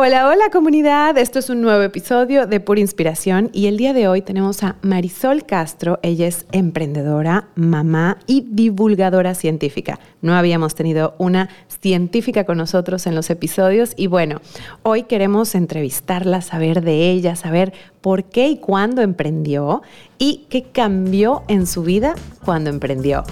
Hola, 0.00 0.28
hola 0.28 0.48
comunidad, 0.52 1.18
esto 1.18 1.40
es 1.40 1.50
un 1.50 1.60
nuevo 1.60 1.82
episodio 1.82 2.46
de 2.46 2.60
Pura 2.60 2.78
Inspiración 2.78 3.50
y 3.52 3.66
el 3.66 3.76
día 3.76 3.92
de 3.92 4.06
hoy 4.06 4.22
tenemos 4.22 4.62
a 4.62 4.76
Marisol 4.80 5.44
Castro, 5.44 5.98
ella 6.04 6.28
es 6.28 6.46
emprendedora, 6.52 7.48
mamá 7.56 8.18
y 8.28 8.46
divulgadora 8.48 9.34
científica. 9.34 9.98
No 10.22 10.36
habíamos 10.36 10.76
tenido 10.76 11.16
una 11.18 11.48
científica 11.66 12.44
con 12.44 12.58
nosotros 12.58 13.08
en 13.08 13.16
los 13.16 13.28
episodios 13.28 13.94
y 13.96 14.06
bueno, 14.06 14.40
hoy 14.84 15.02
queremos 15.02 15.56
entrevistarla, 15.56 16.42
saber 16.42 16.82
de 16.82 17.10
ella, 17.10 17.34
saber 17.34 17.72
por 18.00 18.22
qué 18.22 18.46
y 18.50 18.58
cuándo 18.58 19.02
emprendió 19.02 19.82
y 20.16 20.46
qué 20.48 20.62
cambió 20.70 21.42
en 21.48 21.66
su 21.66 21.82
vida 21.82 22.14
cuando 22.44 22.70
emprendió. 22.70 23.24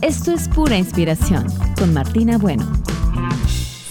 Esto 0.00 0.32
es 0.32 0.48
Pura 0.48 0.76
Inspiración 0.76 1.46
con 1.78 1.94
Martina 1.94 2.36
Bueno. 2.36 2.66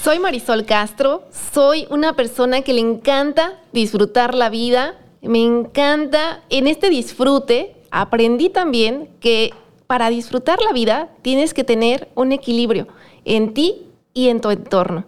Soy 0.04 0.20
Marisol 0.20 0.66
Castro, 0.66 1.24
soy 1.54 1.88
una 1.90 2.14
persona 2.14 2.62
que 2.62 2.74
le 2.74 2.82
encanta 2.82 3.62
disfrutar 3.72 4.36
la 4.36 4.50
vida, 4.50 5.00
me 5.22 5.42
encanta 5.42 6.42
en 6.50 6.68
este 6.68 6.90
disfrute, 6.90 7.78
aprendí 7.90 8.50
también 8.50 9.08
que 9.22 9.54
para 9.88 10.10
disfrutar 10.10 10.60
la 10.62 10.74
vida 10.74 11.08
tienes 11.22 11.54
que 11.54 11.64
tener 11.64 12.10
un 12.16 12.34
equilibrio 12.34 12.90
en 13.24 13.54
ti 13.54 13.88
y 14.14 14.28
en 14.28 14.42
tu 14.42 14.50
entorno. 14.50 15.06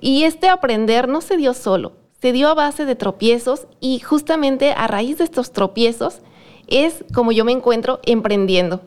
Y 0.00 0.22
este 0.22 0.48
aprender 0.48 1.06
no 1.06 1.20
se 1.20 1.36
dio 1.36 1.52
solo, 1.52 1.92
se 2.22 2.32
dio 2.32 2.48
a 2.48 2.54
base 2.54 2.86
de 2.86 2.94
tropiezos 2.94 3.66
y 3.78 3.98
justamente 3.98 4.72
a 4.72 4.86
raíz 4.86 5.18
de 5.18 5.24
estos 5.24 5.52
tropiezos 5.52 6.20
es 6.66 7.04
como 7.12 7.32
yo 7.32 7.44
me 7.44 7.52
encuentro 7.52 8.00
emprendiendo. 8.04 8.80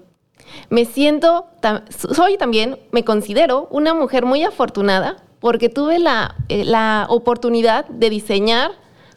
Me 0.72 0.86
siento, 0.86 1.46
soy 2.12 2.38
también, 2.38 2.80
me 2.92 3.06
considero 3.06 3.68
una 3.70 3.94
mujer 3.94 4.26
muy 4.26 4.42
afortunada 4.42 5.24
porque 5.44 5.68
tuve 5.68 5.98
eh, 5.98 6.64
la, 6.64 7.06
oportunidad 7.10 7.86
de 7.90 8.10
diseñar, 8.10 8.72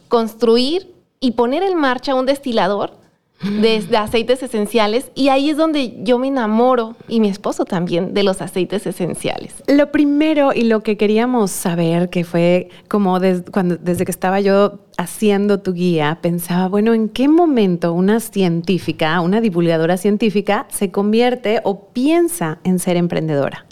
construir 0.09 0.93
y 1.21 1.31
poner 1.31 1.63
en 1.63 1.77
marcha 1.77 2.15
un 2.15 2.25
destilador 2.25 2.97
de, 3.41 3.87
aceites 3.97 4.43
esenciales 4.43 5.09
y 5.15 5.29
ahí 5.29 5.49
es 5.49 5.55
donde 5.55 6.03
yo 6.03 6.19
me 6.19 6.27
enamoro 6.27 6.97
y 7.07 7.21
mi 7.21 7.29
esposo 7.29 7.63
también 7.63 8.13
de 8.13 8.23
los 8.23 8.41
aceites 8.41 8.85
esenciales. 8.85 9.63
Lo 9.67 9.89
primero 9.93 10.51
y 10.53 10.63
lo 10.63 10.83
que 10.83 10.97
queríamos 10.97 11.49
saber, 11.51 12.09
que 12.09 12.25
fue 12.25 12.67
como 12.89 13.17
cuando, 13.53 13.77
desde 13.77 14.03
que 14.03 14.11
estaba 14.11 14.41
yo 14.41 14.79
haciendo 14.97 15.61
tu 15.61 15.71
guía, 15.71 16.19
pensaba, 16.21 16.67
bueno, 16.67 16.93
¿en 16.93 17.07
qué 17.07 17.29
momento 17.29 17.93
una 17.93 18.19
científica, 18.19 19.21
una 19.21 19.39
divulgadora 19.39 19.95
científica 19.95 20.67
se 20.71 20.91
convierte 20.91 21.61
o 21.63 21.85
piensa 21.93 22.59
en 22.65 22.79
ser 22.79 22.97
emprendedora? 22.97 23.66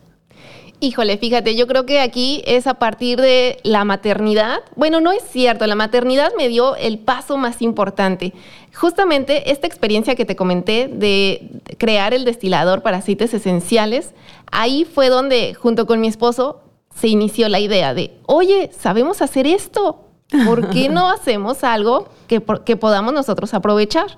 Híjole, 0.82 1.18
fíjate, 1.18 1.56
yo 1.56 1.68
creo 1.68 1.86
que 1.86 2.02
aquí 2.02 2.44
es 2.46 2.68
a 2.68 2.74
partir 2.76 3.20
de 3.22 3.60
la 3.64 3.86
maternidad. 3.86 4.60
Bueno, 4.76 5.00
no 5.00 5.14
es 5.14 5.24
cierto, 5.24 5.66
la 5.68 5.76
maternidad 5.76 6.32
me 6.38 6.50
dio 6.50 6.76
el 6.76 7.00
paso 7.00 7.38
más 7.38 7.62
importante. 7.62 8.34
Justamente 8.74 9.52
esta 9.52 9.68
experiencia 9.68 10.16
que 10.16 10.26
te 10.26 10.36
comenté 10.36 10.90
de 10.92 11.62
crear 11.78 12.14
el 12.14 12.26
destilador 12.26 12.82
para 12.82 12.98
aceites 12.98 13.34
esenciales, 13.34 14.14
ahí 14.52 14.84
fue 14.84 15.08
donde 15.08 15.54
junto 15.54 15.86
con 15.86 16.02
mi 16.02 16.08
esposo 16.08 16.62
se 16.94 17.08
inició 17.08 17.48
la 17.48 17.60
idea 17.60 17.94
de, 17.94 18.12
oye, 18.26 18.70
sabemos 18.78 19.22
hacer 19.22 19.48
esto, 19.48 20.02
¿por 20.46 20.70
qué 20.72 20.90
no 20.90 21.10
hacemos 21.12 21.64
algo 21.64 22.10
que, 22.28 22.44
que 22.66 22.76
podamos 22.76 23.14
nosotros 23.14 23.54
aprovechar? 23.54 24.18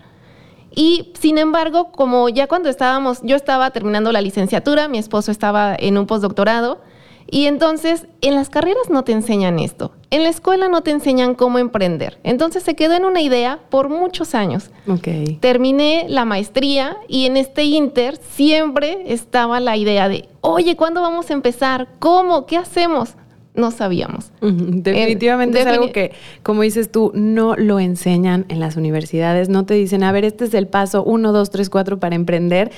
Y 0.78 1.12
sin 1.20 1.40
embargo, 1.40 1.92
como 1.92 2.30
ya 2.30 2.46
cuando 2.46 2.70
estábamos, 2.70 3.22
yo 3.24 3.36
estaba 3.36 3.72
terminando 3.72 4.12
la 4.12 4.22
licenciatura, 4.22 4.88
mi 4.88 5.00
esposo 5.00 5.32
estaba 5.32 5.76
en 5.76 5.98
un 5.98 6.06
postdoctorado, 6.06 6.82
y 7.26 7.48
entonces 7.48 8.06
en 8.22 8.36
las 8.36 8.50
carreras 8.50 8.88
no 8.92 9.04
te 9.04 9.12
enseñan 9.12 9.58
esto, 9.58 9.92
en 10.12 10.22
la 10.22 10.30
escuela 10.30 10.70
no 10.70 10.82
te 10.82 10.92
enseñan 10.92 11.34
cómo 11.34 11.58
emprender. 11.58 12.20
Entonces 12.24 12.62
se 12.62 12.76
quedó 12.76 12.94
en 12.94 13.06
una 13.06 13.22
idea 13.22 13.60
por 13.72 13.90
muchos 13.90 14.36
años. 14.36 14.70
Okay. 14.88 15.40
Terminé 15.42 16.06
la 16.10 16.26
maestría 16.26 16.98
y 17.08 17.26
en 17.26 17.38
este 17.38 17.64
inter 17.64 18.18
siempre 18.18 19.02
estaba 19.08 19.60
la 19.60 19.78
idea 19.78 20.08
de, 20.08 20.30
oye, 20.42 20.76
¿cuándo 20.76 21.02
vamos 21.02 21.32
a 21.32 21.34
empezar? 21.34 21.88
¿Cómo? 21.98 22.46
¿Qué 22.46 22.56
hacemos? 22.56 23.16
No 23.58 23.72
sabíamos. 23.72 24.32
Definitivamente 24.42 25.60
es 25.60 25.68
algo 25.68 25.92
que, 25.92 26.14
como 26.44 26.62
dices 26.62 26.92
tú, 26.92 27.12
no 27.14 27.56
lo 27.56 27.80
enseñan 27.80 28.46
en 28.48 28.60
las 28.60 28.78
universidades, 28.78 29.50
no 29.50 29.66
te 29.66 29.74
dicen, 29.74 30.04
a 30.04 30.12
ver, 30.12 30.24
este 30.24 30.46
es 30.46 30.54
el 30.54 30.68
paso 30.68 31.04
1, 31.04 31.32
2, 31.32 31.50
3, 31.50 31.70
4 31.70 32.00
para 32.00 32.16
emprender, 32.16 32.72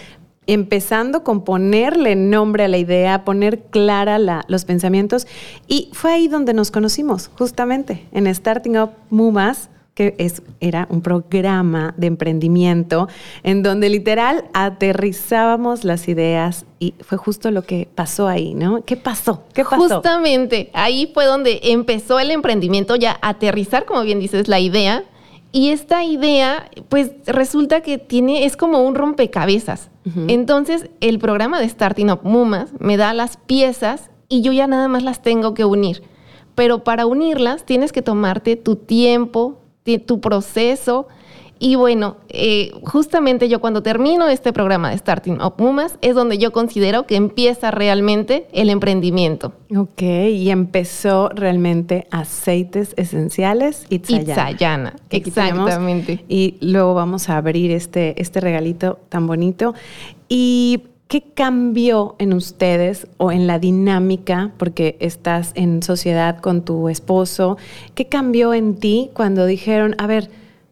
empezando 0.48 1.24
con 1.24 1.44
ponerle 1.44 2.16
nombre 2.16 2.64
a 2.64 2.68
la 2.68 2.78
idea, 2.78 3.24
poner 3.24 3.60
clara 3.70 4.18
los 4.48 4.66
pensamientos. 4.66 5.28
Y 5.68 5.90
fue 5.94 6.14
ahí 6.14 6.28
donde 6.28 6.54
nos 6.54 6.72
conocimos, 6.72 7.30
justamente, 7.38 8.08
en 8.12 8.34
Starting 8.34 8.80
Up 8.80 8.92
Mumas 9.10 9.70
que 10.00 10.16
es, 10.18 10.42
era 10.62 10.88
un 10.90 11.02
programa 11.02 11.94
de 11.98 12.08
emprendimiento 12.08 13.10
en 13.44 13.64
donde 13.64 13.90
literal 13.90 14.46
aterrizábamos 14.54 15.84
las 15.84 16.08
ideas 16.08 16.66
y 16.80 16.94
fue 17.02 17.18
justo 17.18 17.52
lo 17.52 17.64
que 17.64 17.90
pasó 17.96 18.30
ahí, 18.30 18.54
¿no? 18.54 18.82
¿Qué 18.86 18.96
pasó? 18.96 19.44
¿Qué 19.54 19.66
pasó? 19.66 19.76
Justamente, 19.76 20.70
ahí 20.72 21.12
fue 21.14 21.26
donde 21.26 21.60
empezó 21.64 22.18
el 22.18 22.32
emprendimiento, 22.32 22.96
ya 22.96 23.20
aterrizar, 23.22 23.84
como 23.84 24.04
bien 24.04 24.22
dices, 24.22 24.48
la 24.48 24.62
idea. 24.62 25.04
Y 25.52 25.72
esta 25.72 26.06
idea, 26.06 26.70
pues 26.88 27.12
resulta 27.26 27.82
que 27.82 27.98
tiene, 27.98 28.46
es 28.46 28.56
como 28.56 28.80
un 28.80 28.96
rompecabezas. 28.96 29.90
Entonces, 30.30 30.90
el 31.02 31.20
programa 31.20 31.60
de 31.60 31.68
Starting 31.68 32.10
Up 32.10 32.22
Mumas 32.24 32.72
me 32.80 32.96
da 32.96 33.14
las 33.14 33.36
piezas 33.36 34.10
y 34.30 34.44
yo 34.44 34.54
ya 34.54 34.66
nada 34.66 34.88
más 34.88 35.04
las 35.04 35.22
tengo 35.22 35.54
que 35.54 35.66
unir. 35.66 36.04
Pero 36.56 36.84
para 36.84 37.06
unirlas 37.06 37.66
tienes 37.66 37.92
que 37.92 38.02
tomarte 38.02 38.56
tu 38.56 38.76
tiempo, 38.76 39.59
tu 39.84 40.20
proceso. 40.22 41.08
Y 41.62 41.76
bueno, 41.76 42.16
eh, 42.30 42.72
justamente 42.84 43.50
yo 43.50 43.60
cuando 43.60 43.84
termino 43.84 44.30
este 44.30 44.54
programa 44.54 44.92
de 44.92 44.98
Starting 44.98 45.42
Up 45.42 45.56
Mumas 45.58 46.00
es 46.02 46.16
donde 46.16 46.38
yo 46.38 46.54
considero 46.54 47.06
que 47.06 47.18
empieza 47.18 47.70
realmente 47.70 48.48
el 48.54 48.70
emprendimiento. 48.70 49.52
Ok, 49.76 50.02
y 50.02 50.52
empezó 50.52 51.28
realmente 51.30 52.08
aceites 52.12 52.94
esenciales 52.96 53.86
Itzayana. 53.90 54.52
Itzayana, 54.52 54.96
exactamente. 55.10 56.24
Y 56.30 56.56
luego 56.62 56.94
vamos 56.94 57.30
a 57.30 57.36
abrir 57.36 57.72
este, 57.72 58.22
este 58.22 58.40
regalito 58.40 58.98
tan 59.10 59.28
bonito. 59.28 59.76
Y 60.30 60.84
¿Qué 61.10 61.24
cambió 61.24 62.16
en 62.20 62.34
ustedes 62.34 63.08
o 63.18 63.32
en 63.32 63.48
la 63.48 63.58
dinámica, 63.58 64.52
porque 64.58 64.96
estás 65.00 65.54
en 65.56 65.82
sociedad 65.82 66.38
con 66.38 66.64
tu 66.64 66.88
esposo? 66.88 67.58
¿Qué 67.96 68.06
cambió 68.06 68.54
en 68.54 68.76
ti 68.76 69.10
cuando 69.16 69.48
dijeron, 69.48 69.96
a 69.98 70.06
ver, 70.06 70.30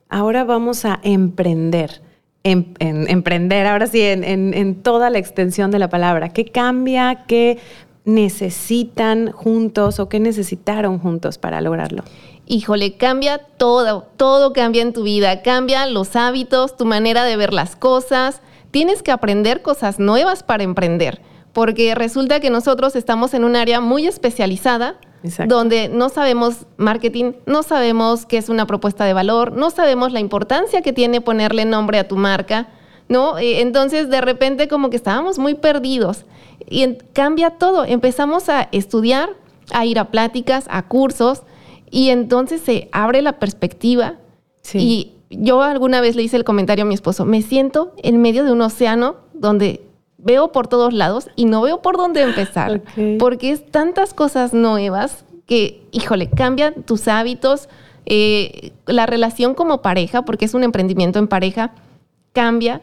ahora 0.10 0.44
vamos 0.44 0.86
a 0.86 1.00
emprender? 1.02 2.04
Em, 2.44 2.66
emprender, 2.78 3.66
ahora 3.66 3.88
sí, 3.88 4.00
en, 4.00 4.76
toda 4.84 5.10
la 5.10 5.18
extensión 5.18 5.72
de 5.72 5.80
la 5.80 5.90
palabra. 5.90 6.30
¿Qué 6.30 6.46
cambia? 6.46 7.26
¿Qué 7.26 7.58
necesitan 8.06 9.32
juntos 9.32 10.00
o 10.00 10.08
qué 10.08 10.20
necesitaron 10.20 11.00
juntos 11.00 11.40
para 11.40 11.62
lograrlo? 11.62 12.04
Híjole, 12.46 12.96
cambia 12.96 13.40
todo, 13.40 14.06
todo 14.18 14.54
cambia 14.54 14.84
en 14.84 14.94
tu 14.94 15.02
vida, 15.02 15.42
cambia 15.42 15.88
los 15.88 16.16
hábitos, 16.16 16.78
tu 16.78 16.86
manera 16.86 17.24
de 17.24 17.38
ver 17.38 17.54
las 17.54 17.76
cosas, 17.76 18.40
tienes 18.72 19.04
que 19.04 19.12
aprender 19.12 19.62
cosas 19.62 20.00
nuevas 20.00 20.44
para 20.44 20.64
emprender, 20.64 21.22
porque 21.54 21.96
resulta 21.96 22.40
que 22.40 22.50
nosotros 22.50 22.96
estamos 22.96 23.34
en 23.34 23.44
un 23.44 23.56
área 23.56 23.82
muy 23.82 24.08
especializada, 24.08 25.00
donde 25.48 25.90
no 25.90 26.10
sabemos 26.10 26.68
marketing, 26.78 27.34
no 27.46 27.64
sabemos 27.64 28.26
qué 28.26 28.38
es 28.38 28.50
una 28.50 28.68
propuesta 28.68 29.06
de 29.06 29.14
valor, 29.14 29.52
no 29.54 29.72
sabemos 29.72 30.14
la 30.14 30.20
importancia 30.20 30.82
que 30.82 30.94
tiene 30.94 31.22
ponerle 31.22 31.66
nombre 31.66 32.00
a 32.00 32.08
tu 32.08 32.16
marca, 32.16 32.70
¿no? 33.10 33.38
Eh, 33.38 33.62
entonces, 33.62 34.10
de 34.10 34.22
repente, 34.22 34.68
como 34.68 34.90
que 34.90 34.96
estábamos 34.96 35.40
muy 35.40 35.56
perdidos. 35.56 36.26
Y 36.70 36.96
cambia 37.14 37.52
todo. 37.52 37.86
Empezamos 37.86 38.50
a 38.50 38.70
estudiar, 38.72 39.30
a 39.72 39.86
ir 39.86 40.00
a 40.00 40.12
pláticas, 40.12 40.66
a 40.70 40.88
cursos, 40.88 41.44
y 41.90 42.10
entonces 42.10 42.62
se 42.62 42.90
abre 42.92 43.22
la 43.22 43.40
perspectiva. 43.40 44.16
Y 44.74 45.17
yo 45.30 45.62
alguna 45.62 46.02
vez 46.02 46.16
le 46.16 46.24
hice 46.24 46.38
el 46.38 46.44
comentario 46.44 46.84
a 46.84 46.88
mi 46.88 46.94
esposo, 46.94 47.26
me 47.26 47.42
siento 47.42 47.94
en 47.98 48.22
medio 48.22 48.44
de 48.44 48.52
un 48.52 48.62
océano 48.62 49.18
donde 49.34 49.82
veo 50.18 50.52
por 50.52 50.68
todos 50.68 50.94
lados 50.94 51.30
y 51.36 51.46
no 51.46 51.62
veo 51.62 51.82
por 51.82 51.98
dónde 51.98 52.22
empezar, 52.22 52.82
porque 53.20 53.52
es 53.52 53.70
tantas 53.70 54.14
cosas 54.14 54.54
nuevas 54.54 55.26
que, 55.46 55.84
híjole, 55.92 56.30
cambian 56.30 56.84
tus 56.84 57.08
hábitos, 57.08 57.70
eh, 58.06 58.72
la 58.86 59.06
relación 59.06 59.54
como 59.54 59.82
pareja, 59.82 60.24
porque 60.24 60.46
es 60.46 60.54
un 60.54 60.64
emprendimiento 60.64 61.20
en 61.20 61.28
pareja, 61.28 61.72
cambia. 62.34 62.82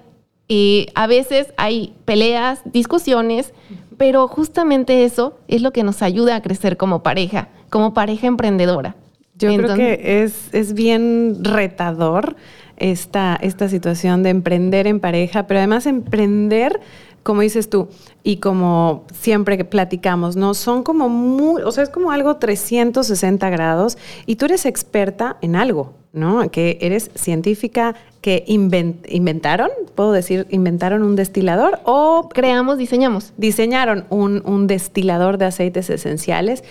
Eh, 0.48 0.86
a 0.94 1.06
veces 1.06 1.52
hay 1.56 1.94
peleas, 2.04 2.60
discusiones, 2.64 3.52
pero 3.96 4.28
justamente 4.28 5.04
eso 5.04 5.38
es 5.48 5.62
lo 5.62 5.72
que 5.72 5.82
nos 5.82 6.02
ayuda 6.02 6.36
a 6.36 6.42
crecer 6.42 6.76
como 6.76 7.02
pareja, 7.02 7.48
como 7.70 7.94
pareja 7.94 8.26
emprendedora. 8.26 8.96
Yo 9.36 9.56
creo 9.56 9.74
que 9.74 10.22
es, 10.22 10.52
es 10.52 10.74
bien 10.74 11.42
retador 11.42 12.36
esta, 12.76 13.36
esta 13.40 13.68
situación 13.68 14.22
de 14.22 14.30
emprender 14.30 14.86
en 14.86 15.00
pareja, 15.00 15.46
pero 15.46 15.58
además 15.58 15.86
emprender 15.86 16.80
como 17.24 17.40
dices 17.40 17.70
tú, 17.70 17.88
y 18.22 18.36
como 18.36 19.06
siempre 19.12 19.56
que 19.56 19.64
platicamos, 19.64 20.36
¿no? 20.36 20.52
Son 20.52 20.82
como 20.82 21.08
muy, 21.08 21.62
o 21.62 21.72
sea, 21.72 21.82
es 21.82 21.88
como 21.88 22.12
algo 22.12 22.36
360 22.36 23.48
grados 23.50 23.96
y 24.26 24.36
tú 24.36 24.44
eres 24.44 24.66
experta 24.66 25.38
en 25.40 25.56
algo, 25.56 25.94
¿no? 26.12 26.48
Que 26.50 26.76
eres 26.82 27.10
científica, 27.14 27.96
que 28.20 28.44
inventaron, 28.46 29.70
puedo 29.94 30.12
decir, 30.12 30.46
inventaron 30.50 31.02
un 31.02 31.16
destilador 31.16 31.80
o... 31.84 32.28
Creamos, 32.32 32.78
diseñamos. 32.78 33.32
Diseñaron 33.36 34.06
un, 34.10 34.42
un 34.46 34.66
destilador 34.66 35.38
de 35.38 35.46
aceites 35.46 35.90
esenciales 35.90 36.62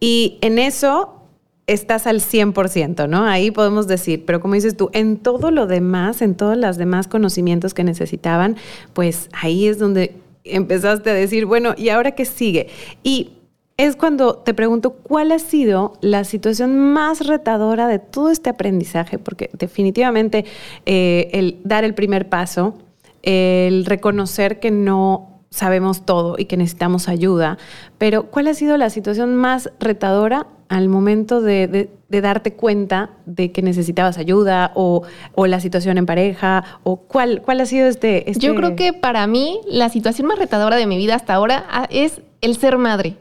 y 0.00 0.38
en 0.40 0.58
eso 0.58 1.19
estás 1.72 2.06
al 2.06 2.20
100%, 2.20 3.08
¿no? 3.08 3.24
Ahí 3.24 3.50
podemos 3.50 3.86
decir, 3.86 4.24
pero 4.26 4.40
como 4.40 4.54
dices 4.54 4.76
tú, 4.76 4.90
en 4.92 5.16
todo 5.16 5.50
lo 5.50 5.66
demás, 5.66 6.20
en 6.20 6.34
todos 6.34 6.56
los 6.56 6.76
demás 6.76 7.06
conocimientos 7.06 7.74
que 7.74 7.84
necesitaban, 7.84 8.56
pues 8.92 9.28
ahí 9.32 9.68
es 9.68 9.78
donde 9.78 10.16
empezaste 10.42 11.10
a 11.10 11.14
decir, 11.14 11.46
bueno, 11.46 11.74
¿y 11.76 11.90
ahora 11.90 12.12
qué 12.12 12.24
sigue? 12.24 12.68
Y 13.04 13.34
es 13.76 13.94
cuando 13.94 14.34
te 14.34 14.52
pregunto 14.52 14.94
cuál 14.94 15.30
ha 15.32 15.38
sido 15.38 15.94
la 16.00 16.24
situación 16.24 16.76
más 16.92 17.26
retadora 17.26 17.86
de 17.86 17.98
todo 17.98 18.30
este 18.30 18.50
aprendizaje, 18.50 19.18
porque 19.18 19.48
definitivamente 19.52 20.44
eh, 20.86 21.30
el 21.32 21.60
dar 21.62 21.84
el 21.84 21.94
primer 21.94 22.28
paso, 22.28 22.74
el 23.22 23.84
reconocer 23.86 24.58
que 24.58 24.70
no 24.70 25.40
sabemos 25.50 26.04
todo 26.04 26.34
y 26.36 26.46
que 26.46 26.56
necesitamos 26.56 27.08
ayuda, 27.08 27.58
pero 27.96 28.24
¿cuál 28.24 28.48
ha 28.48 28.54
sido 28.54 28.76
la 28.76 28.90
situación 28.90 29.36
más 29.36 29.70
retadora 29.78 30.46
al 30.70 30.88
momento 30.88 31.40
de, 31.40 31.90
darte 32.08 32.54
cuenta 32.54 33.10
de 33.26 33.50
que 33.50 33.60
necesitabas 33.60 34.18
ayuda 34.18 34.70
o, 34.74 35.02
la 35.36 35.60
situación 35.60 35.98
en 35.98 36.06
pareja? 36.06 36.64
¿O 36.84 36.96
cuál, 36.96 37.42
cuál 37.42 37.60
ha 37.60 37.66
sido 37.66 37.88
este, 37.88 38.30
este, 38.30 38.46
Yo 38.46 38.54
creo 38.54 38.76
que 38.76 38.92
para 38.92 39.26
mí 39.26 39.60
la 39.66 39.88
situación 39.88 40.28
más 40.28 40.38
retadora 40.38 40.76
de 40.76 40.86
mi 40.86 40.96
vida 40.96 41.16
hasta 41.16 41.34
ahora 41.34 41.66
ah, 41.68 41.88
es 41.90 42.22
el 42.40 42.56
ser 42.56 42.78
madre, 42.78 43.16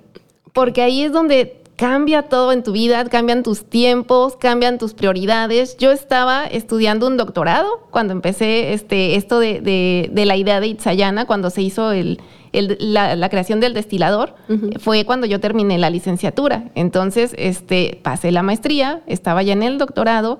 porque 0.53 0.83
ahí 0.83 1.01
es 1.01 1.11
donde 1.11 1.59
cambia 1.75 2.23
todo 2.23 2.51
en 2.51 2.61
tu 2.61 2.71
vida, 2.71 3.03
cambian 3.05 3.41
tus 3.41 3.65
tiempos, 3.65 4.35
cambian 4.35 4.77
tus 4.77 4.93
prioridades. 4.93 5.75
Yo 5.77 5.91
estaba 5.91 6.45
estudiando 6.45 7.07
un 7.07 7.17
doctorado 7.17 7.87
cuando 7.89 8.13
empecé 8.13 8.73
este, 8.73 9.15
esto 9.15 9.39
de, 9.39 10.11
la 10.13 10.35
idea 10.35 10.59
de 10.59 10.67
Itzayana, 10.67 11.25
cuando 11.25 11.49
se 11.49 11.63
hizo 11.63 11.93
el, 11.93 12.19
la, 12.51 13.29
creación 13.29 13.59
del 13.59 13.73
destilador, 13.73 14.35
fue 14.79 15.05
cuando 15.05 15.27
yo 15.27 15.39
terminé 15.39 15.77
la 15.77 15.89
licenciatura. 15.89 16.71
Entonces, 16.75 17.33
este, 17.37 17.99
pasé 18.03 18.31
la 18.31 18.43
maestría, 18.43 19.01
estaba 19.07 19.43
ya 19.43 19.53
en 19.53 19.63
el 19.63 19.77
doctorado 19.77 20.39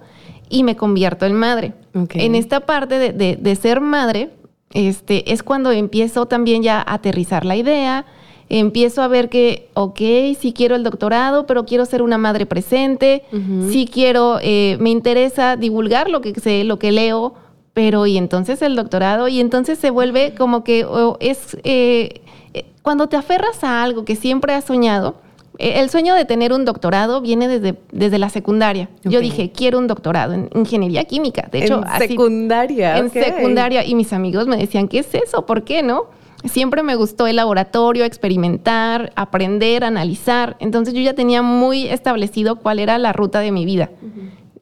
y 0.50 0.64
me 0.64 0.76
convierto 0.76 1.26
en 1.26 1.34
madre. 1.34 1.74
En 2.14 2.36
esta 2.36 2.62
parte 2.62 2.98
de, 3.00 3.36
de, 3.36 3.56
ser 3.56 3.82
madre, 3.82 4.32
este, 4.74 5.32
es 5.32 5.44
cuando 5.44 5.72
empiezo 5.72 6.26
también 6.26 6.64
ya 6.64 6.80
a 6.80 6.96
aterrizar 6.96 7.46
la 7.46 7.56
idea, 7.56 8.06
empiezo 8.50 9.02
a 9.04 9.08
ver 9.08 9.30
que, 9.30 9.70
ok, 9.76 10.00
sí 10.40 10.54
quiero 10.56 10.76
el 10.76 10.84
doctorado, 10.84 11.46
pero 11.46 11.66
quiero 11.66 11.86
ser 11.86 12.02
una 12.02 12.18
madre 12.18 12.46
presente, 12.46 13.24
sí 13.70 13.88
quiero, 13.92 14.40
eh, 14.42 14.78
me 14.80 14.90
interesa 14.90 15.56
divulgar 15.56 16.10
lo 16.10 16.22
que 16.22 16.34
sé, 16.40 16.64
lo 16.64 16.80
que 16.80 16.92
leo, 16.92 17.36
pero 17.80 18.06
y 18.06 18.18
entonces 18.18 18.62
el 18.62 18.76
doctorado, 18.76 19.30
y 19.30 19.40
entonces 19.40 19.80
se 19.80 19.90
vuelve 19.90 20.34
como 20.38 20.66
que 20.66 20.86
es, 21.22 21.56
eh, 21.64 22.20
eh, 22.54 22.66
cuando 22.82 23.08
te 23.08 23.16
aferras 23.16 23.64
a 23.64 23.82
algo 23.82 24.04
que 24.04 24.18
siempre 24.18 24.54
has 24.54 24.66
soñado, 24.66 25.16
el 25.58 25.90
sueño 25.90 26.14
de 26.14 26.26
tener 26.26 26.52
un 26.52 26.66
doctorado 26.66 27.22
viene 27.22 27.48
desde, 27.48 27.80
desde 27.94 28.20
la 28.20 28.28
secundaria. 28.28 28.90
Yo 29.06 29.22
dije, 29.22 29.54
quiero 29.54 29.80
un 29.80 29.88
doctorado 29.88 30.34
en 30.34 30.50
ingeniería 30.56 31.06
química. 31.06 31.48
De 31.50 31.64
hecho, 31.64 31.82
en 31.82 32.10
secundaria. 32.10 32.98
En 32.98 33.10
secundaria. 33.12 33.86
Y 33.86 33.96
mis 33.96 34.12
amigos 34.12 34.46
me 34.46 34.58
decían, 34.58 34.90
¿qué 34.90 35.00
es 35.00 35.16
eso? 35.16 35.46
¿Por 35.46 35.64
qué 35.64 35.82
no? 35.82 36.08
Siempre 36.44 36.84
me 36.84 36.96
gustó 36.96 37.28
el 37.28 37.38
laboratorio, 37.38 38.04
experimentar, 38.04 39.14
aprender, 39.16 39.86
analizar. 39.86 40.58
Entonces 40.60 40.94
yo 40.94 41.00
ya 41.00 41.14
tenía 41.14 41.42
muy 41.42 41.88
establecido 41.88 42.58
cuál 42.58 42.80
era 42.80 42.98
la 42.98 43.14
ruta 43.14 43.40
de 43.40 43.54
mi 43.54 43.64
vida. 43.64 43.90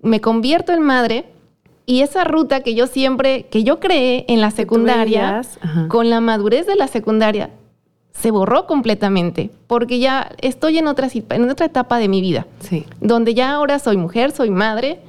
Me 0.04 0.22
convierto 0.22 0.72
en 0.72 0.84
madre 0.84 1.26
y 1.88 2.02
esa 2.02 2.26
ruta 2.26 2.60
que 2.60 2.76
yo 2.76 2.86
siempre, 2.86 3.44
que 3.44 3.64
yo 3.64 3.80
creé 3.80 4.26
en 4.28 4.42
la 4.42 4.52
secundaria, 4.52 5.42
con 5.88 6.10
la 6.10 6.20
madurez 6.22 6.68
de 6.68 6.76
la 6.76 6.88
secundaria, 6.88 7.50
se 8.12 8.30
borró 8.30 8.68
completamente, 8.68 9.52
porque 9.68 10.00
ya 10.00 10.30
estoy 10.42 10.78
en 10.78 10.88
otra, 10.88 11.08
en 11.14 11.50
otra 11.50 11.66
etapa 11.66 11.98
de 11.98 12.10
mi 12.10 12.20
vida, 12.20 12.46
sí. 12.60 12.86
donde 13.00 13.34
ya 13.34 13.52
ahora 13.52 13.80
soy 13.80 13.96
mujer, 13.96 14.32
soy 14.32 14.50
madre, 14.50 15.00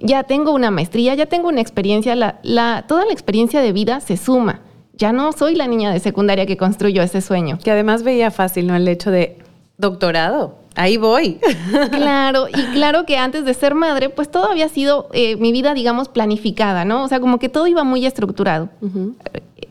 ya 0.00 0.22
tengo 0.22 0.52
una 0.52 0.70
maestría, 0.70 1.16
ya 1.16 1.26
tengo 1.26 1.48
una 1.48 1.60
experiencia, 1.60 2.14
la, 2.14 2.84
toda 2.86 3.04
la 3.04 3.12
experiencia 3.12 3.60
de 3.60 3.72
vida 3.72 4.00
se 4.00 4.16
suma 4.16 4.60
ya 4.98 5.12
no 5.12 5.30
soy 5.32 5.54
la 5.54 5.68
niña 5.68 5.92
de 5.92 6.00
secundaria 6.00 6.44
que 6.44 6.56
construyó 6.56 7.02
ese 7.02 7.20
sueño. 7.20 7.58
Que 7.62 7.70
además 7.70 8.02
veía 8.02 8.32
fácil, 8.32 8.66
¿no? 8.66 8.74
El 8.74 8.88
hecho 8.88 9.12
de 9.12 9.38
doctorado. 9.78 10.56
Ahí 10.74 10.96
voy. 10.96 11.40
Claro, 11.90 12.48
y 12.48 12.62
claro 12.72 13.04
que 13.06 13.16
antes 13.16 13.44
de 13.44 13.54
ser 13.54 13.74
madre, 13.74 14.08
pues 14.10 14.30
todo 14.30 14.50
había 14.50 14.68
sido 14.68 15.08
eh, 15.12 15.36
mi 15.36 15.52
vida, 15.52 15.74
digamos, 15.74 16.08
planificada, 16.08 16.84
¿no? 16.84 17.04
O 17.04 17.08
sea, 17.08 17.20
como 17.20 17.38
que 17.38 17.48
todo 17.48 17.66
iba 17.66 17.84
muy 17.84 18.06
estructurado. 18.06 18.68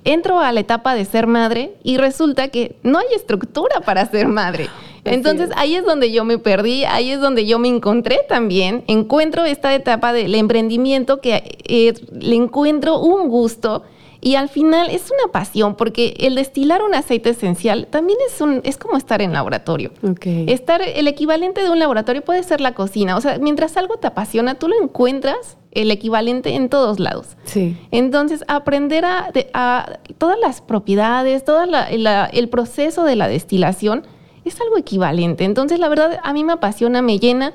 Entro 0.04 0.40
a 0.40 0.52
la 0.52 0.60
etapa 0.60 0.96
de 0.96 1.06
ser 1.06 1.28
madre 1.28 1.76
y 1.84 1.98
resulta 1.98 2.50
que 2.50 2.78
no 2.84 3.00
hay 3.00 3.08
estructura 3.16 3.82
para 3.82 4.06
ser 4.10 4.28
madre. 4.28 4.70
Entonces 5.04 5.50
ahí 5.56 5.76
es 5.76 5.86
donde 5.86 6.12
yo 6.12 6.26
me 6.26 6.38
perdí, 6.38 6.84
ahí 6.86 7.12
es 7.12 7.22
donde 7.22 7.46
yo 7.46 7.60
me 7.60 7.68
encontré 7.70 8.20
también. 8.28 8.84
Encuentro 8.88 9.46
esta 9.46 9.74
etapa 9.74 10.14
del 10.14 10.36
emprendimiento 10.36 11.22
que 11.22 11.58
eh, 11.66 11.94
le 12.12 12.36
encuentro 12.36 13.00
un 13.00 13.30
gusto 13.30 13.84
y 14.20 14.36
al 14.36 14.50
final 14.50 14.90
es 14.90 15.12
una 15.12 15.32
pasión, 15.32 15.76
porque 15.76 16.16
el 16.20 16.36
destilar 16.36 16.82
un 16.82 16.96
aceite 16.96 17.30
esencial 17.30 17.88
también 17.88 18.18
es, 18.28 18.42
un, 18.42 18.62
es 18.64 18.78
como 18.78 18.98
estar 18.98 19.22
en 19.22 19.34
laboratorio. 19.34 19.92
Estar, 20.24 20.82
el 20.82 21.08
equivalente 21.08 21.62
de 21.64 21.70
un 21.70 21.80
laboratorio 21.80 22.24
puede 22.24 22.44
ser 22.44 22.62
la 22.62 22.74
cocina. 22.74 23.16
O 23.16 23.22
sea, 23.22 23.38
mientras 23.38 23.78
algo 23.78 23.98
te 23.98 24.08
apasiona, 24.08 24.56
tú 24.56 24.68
lo 24.68 24.82
encuentras 24.82 25.58
el 25.72 25.92
equivalente 25.92 26.56
en 26.56 26.70
todos 26.70 27.00
lados. 27.00 27.38
Sí. 27.44 27.78
Entonces, 27.92 28.44
aprender 28.48 29.06
a, 29.06 30.00
todas 30.18 30.40
las 30.40 30.62
propiedades, 30.62 31.46
todo 31.46 31.64
el 31.64 32.50
proceso 32.50 33.04
de 33.04 33.16
la 33.16 33.28
destilación 33.28 34.04
es 34.46 34.60
algo 34.60 34.78
equivalente. 34.78 35.44
Entonces, 35.44 35.80
la 35.80 35.90
verdad, 35.90 36.20
a 36.24 36.34
mí 36.34 36.44
me 36.44 36.54
apasiona, 36.54 37.02
me 37.02 37.20
llena. 37.20 37.54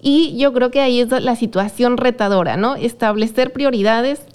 Y 0.00 0.36
yo 0.36 0.52
creo 0.52 0.70
que 0.70 0.80
ahí 0.80 1.00
es 1.00 1.10
la 1.10 1.34
situación 1.34 1.96
retadora, 1.96 2.58
¿no? 2.58 2.76
Establecer 2.76 3.54
prioridades 3.54 4.26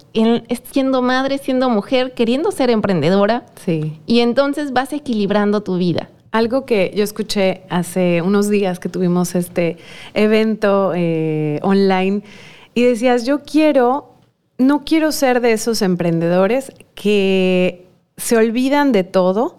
siendo 0.71 1.01
madre, 1.01 1.37
siendo 1.37 1.69
mujer, 1.69 2.13
queriendo 2.13 2.51
ser 2.51 2.69
emprendedora. 2.69 3.45
Sí. 3.65 3.99
Y 4.05 4.19
entonces 4.19 4.73
vas 4.73 4.93
equilibrando 4.93 5.61
tu 5.61 5.77
vida. 5.77 6.09
Algo 6.31 6.65
que 6.65 6.91
yo 6.95 7.03
escuché 7.03 7.63
hace 7.69 8.21
unos 8.21 8.49
días 8.49 8.79
que 8.79 8.89
tuvimos 8.89 9.33
este 9.35 9.77
evento 10.13 10.93
eh, 10.95 11.59
online 11.63 12.21
y 12.75 12.83
decías, 12.83 13.25
yo 13.25 13.43
quiero, 13.43 14.13
no 14.57 14.83
quiero 14.85 15.11
ser 15.11 15.41
de 15.41 15.53
esos 15.53 15.81
emprendedores 15.81 16.71
que 16.93 17.87
se 18.17 18.37
olvidan 18.37 18.91
de 18.91 19.03
todo 19.03 19.58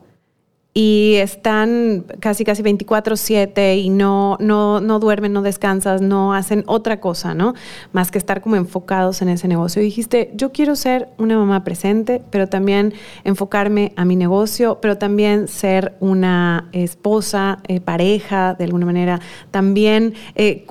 y 0.73 1.17
están 1.17 2.05
casi 2.21 2.45
casi 2.45 2.63
24/7 2.63 3.77
y 3.77 3.91
no, 3.91 4.37
no, 4.39 4.81
no 4.81 5.01
duermen, 5.01 5.33
no 5.33 5.43
descansas, 5.43 6.01
no 6.01 6.33
hacen 6.33 6.63
otra 6.67 7.01
cosa, 7.01 7.35
¿no? 7.35 7.55
Más 7.93 8.13
que 8.13 8.19
estar 8.19 8.41
como 8.41 8.55
enfocados 8.55 9.21
en 9.21 9.31
ese 9.31 9.49
negocio. 9.49 9.83
Y 9.83 9.87
dijiste, 9.87 10.31
yo 10.35 10.53
quiero 10.53 10.77
ser 10.77 11.09
una 11.19 11.37
mamá 11.37 11.65
presente, 11.65 12.23
pero 12.31 12.49
también 12.49 12.95
enfocarme 13.25 13.93
a 13.97 14.05
mi 14.05 14.15
negocio, 14.15 14.79
pero 14.81 14.97
también 14.97 15.49
ser 15.49 15.95
una 15.99 16.69
esposa, 16.71 17.59
eh, 17.67 17.81
pareja, 17.81 18.55
de 18.55 18.65
alguna 18.65 18.87
manera, 18.87 19.21
también 19.51 20.15
eh, 20.37 20.65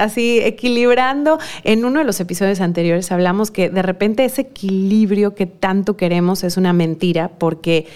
así 0.00 0.40
equilibrando. 0.42 1.38
En 1.62 1.84
uno 1.84 2.00
de 2.00 2.04
los 2.04 2.18
episodios 2.18 2.60
anteriores 2.60 3.12
hablamos 3.12 3.52
que 3.52 3.70
de 3.70 3.82
repente 3.82 4.24
ese 4.24 4.42
equilibrio 4.42 5.36
que 5.36 5.46
tanto 5.46 5.96
queremos 5.96 6.42
es 6.42 6.56
una 6.56 6.72
mentira, 6.72 7.30
porque 7.38 7.86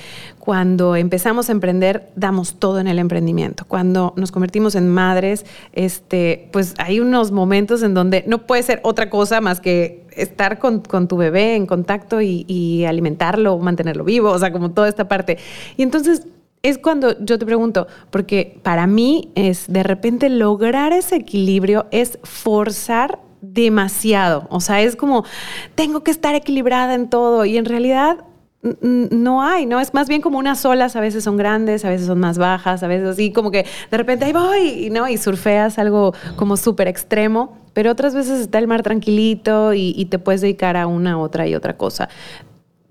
cuando 0.48 0.96
empezamos 0.96 1.50
a 1.50 1.52
emprender, 1.52 2.08
damos 2.16 2.54
todo 2.54 2.80
en 2.80 2.86
el 2.86 2.98
emprendimiento. 2.98 3.66
Cuando 3.68 4.14
nos 4.16 4.32
convertimos 4.32 4.76
en 4.76 4.88
madres, 4.88 5.44
este, 5.74 6.48
pues 6.52 6.74
hay 6.78 7.00
unos 7.00 7.32
momentos 7.32 7.82
en 7.82 7.92
donde 7.92 8.24
no 8.26 8.46
puede 8.46 8.62
ser 8.62 8.80
otra 8.82 9.10
cosa 9.10 9.42
más 9.42 9.60
que 9.60 10.06
estar 10.12 10.58
con, 10.58 10.80
tu 11.06 11.18
bebé 11.18 11.54
en 11.54 11.66
contacto 11.66 12.22
y, 12.22 12.46
y 12.48 12.86
alimentarlo, 12.86 13.58
mantenerlo 13.58 14.04
vivo, 14.04 14.30
o 14.30 14.38
sea, 14.38 14.50
como 14.50 14.70
toda 14.70 14.88
esta 14.88 15.06
parte. 15.06 15.36
Y 15.76 15.82
entonces 15.82 16.26
es 16.62 16.78
cuando 16.78 17.22
yo 17.22 17.38
te 17.38 17.44
pregunto, 17.44 17.86
porque 18.08 18.58
para 18.62 18.86
mí 18.86 19.30
es 19.34 19.66
de 19.68 19.82
repente 19.82 20.30
lograr 20.30 20.94
ese 20.94 21.16
equilibrio 21.16 21.88
es 21.90 22.18
forzar 22.22 23.18
demasiado. 23.42 24.46
O 24.48 24.62
sea, 24.62 24.80
es 24.80 24.96
como, 24.96 25.26
tengo 25.74 26.02
que 26.02 26.10
estar 26.10 26.34
equilibrada 26.34 26.94
en 26.94 27.10
todo 27.10 27.44
y 27.44 27.58
en 27.58 27.66
realidad 27.66 28.24
no 28.62 29.42
hay, 29.42 29.66
¿no? 29.66 29.78
Es 29.78 29.94
más 29.94 30.08
bien 30.08 30.20
como 30.20 30.38
unas 30.38 30.64
olas, 30.64 30.96
a 30.96 31.00
veces 31.00 31.22
son 31.22 31.36
grandes, 31.36 31.84
a 31.84 31.90
veces 31.90 32.08
son 32.08 32.18
más 32.18 32.38
bajas, 32.38 32.82
a 32.82 32.88
veces 32.88 33.08
así 33.08 33.32
como 33.32 33.50
que 33.50 33.64
de 33.90 33.96
repente 33.96 34.24
ahí 34.24 34.32
voy, 34.32 34.90
¿no? 34.90 35.08
Y 35.08 35.16
surfeas 35.16 35.78
algo 35.78 36.12
como 36.36 36.56
súper 36.56 36.88
extremo, 36.88 37.56
pero 37.72 37.92
otras 37.92 38.14
veces 38.14 38.40
está 38.40 38.58
el 38.58 38.66
mar 38.66 38.82
tranquilito 38.82 39.74
y, 39.74 40.04
te 40.06 40.18
puedes 40.18 40.40
dedicar 40.40 40.76
a 40.76 40.86
una, 40.86 41.18
otra 41.18 41.46
y 41.46 41.54
otra 41.54 41.76
cosa. 41.76 42.08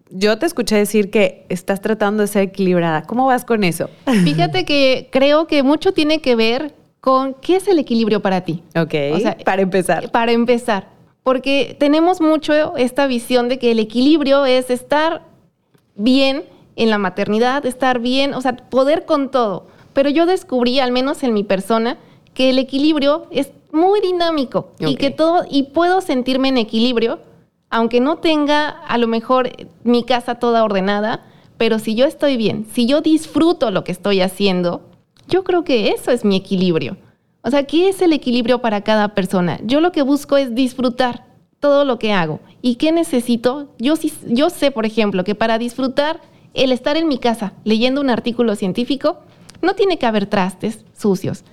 yo 0.09 0.37
te 0.37 0.45
escuché 0.45 0.77
decir 0.77 1.09
que 1.11 1.45
estás 1.49 1.81
tratando 1.81 2.21
de 2.21 2.27
ser 2.27 2.43
equilibrada. 2.43 3.01
¿Cómo 3.01 3.25
vas 3.25 3.43
con 3.43 3.65
eso? 3.65 3.89
Fíjate 4.23 4.63
que 4.63 5.09
creo 5.11 5.47
que 5.47 5.63
mucho 5.63 5.91
tiene 5.91 6.21
que 6.21 6.37
ver 6.37 6.75
con 7.01 7.33
qué 7.33 7.57
es 7.57 7.67
el 7.67 7.79
equilibrio 7.79 8.21
para 8.21 8.41
ti. 8.41 8.63
Ok, 8.73 8.93
para 9.43 9.61
empezar. 9.61 10.11
Para 10.11 10.31
empezar, 10.31 10.87
porque 11.23 11.75
tenemos 11.77 12.21
mucho 12.21 12.77
esta 12.77 13.05
visión 13.05 13.49
de 13.49 13.59
que 13.59 13.71
el 13.71 13.79
equilibrio 13.79 14.45
es 14.45 14.69
estar 14.69 15.23
bien 15.97 16.45
en 16.75 16.89
la 16.89 16.97
maternidad, 16.97 17.65
estar 17.65 17.99
bien, 17.99 18.33
o 18.33 18.41
sea, 18.41 18.55
poder 18.55 19.05
con 19.05 19.29
todo. 19.29 19.67
Pero 19.93 20.09
yo 20.09 20.25
descubrí, 20.25 20.79
al 20.79 20.91
menos 20.91 21.23
en 21.23 21.33
mi 21.33 21.43
persona, 21.43 21.97
que 22.33 22.51
el 22.51 22.59
equilibrio 22.59 23.25
es 23.31 23.51
muy 23.71 23.99
dinámico 23.99 24.71
y 24.79 24.95
que 24.95 25.09
todo, 25.09 25.45
y 25.49 25.63
puedo 25.63 26.01
sentirme 26.01 26.49
en 26.49 26.57
equilibrio, 26.57 27.19
aunque 27.69 27.99
no 27.99 28.17
tenga 28.17 28.69
a 28.69 28.97
lo 28.97 29.07
mejor 29.07 29.49
mi 29.83 30.03
casa 30.03 30.35
toda 30.35 30.63
ordenada, 30.63 31.25
pero 31.57 31.79
si 31.79 31.95
yo 31.95 32.05
estoy 32.05 32.37
bien, 32.37 32.67
si 32.71 32.85
yo 32.85 33.01
disfruto 33.01 33.71
lo 33.71 33.83
que 33.83 33.91
estoy 33.91 34.21
haciendo, 34.21 34.81
yo 35.27 35.43
creo 35.43 35.63
que 35.63 35.89
eso 35.89 36.11
es 36.11 36.23
mi 36.23 36.35
equilibrio. 36.35 36.97
O 37.41 37.49
sea, 37.49 37.63
¿qué 37.63 37.89
es 37.89 38.01
el 38.01 38.13
equilibrio 38.13 38.61
para 38.61 38.81
cada 38.81 39.15
persona? 39.15 39.59
Yo 39.63 39.81
lo 39.81 39.91
que 39.91 40.01
busco 40.01 40.37
es 40.37 40.53
disfrutar 40.53 41.26
todo 41.59 41.85
lo 41.85 41.99
que 41.99 42.13
hago. 42.13 42.39
¿Y 42.61 42.75
qué 42.75 42.91
necesito? 42.91 43.69
Yo, 43.79 43.95
yo 44.27 44.49
sé, 44.49 44.71
por 44.71 44.85
ejemplo, 44.85 45.23
que 45.23 45.35
para 45.35 45.57
disfrutar 45.57 46.21
el 46.53 46.71
estar 46.71 46.97
en 46.97 47.07
mi 47.07 47.17
casa 47.17 47.53
leyendo 47.63 48.01
un 48.01 48.09
artículo 48.09 48.55
científico, 48.55 49.19
no 49.61 49.73
tiene 49.73 49.97
que 49.97 50.05
haber 50.05 50.27
trastes 50.27 50.85
sucios. 50.95 51.43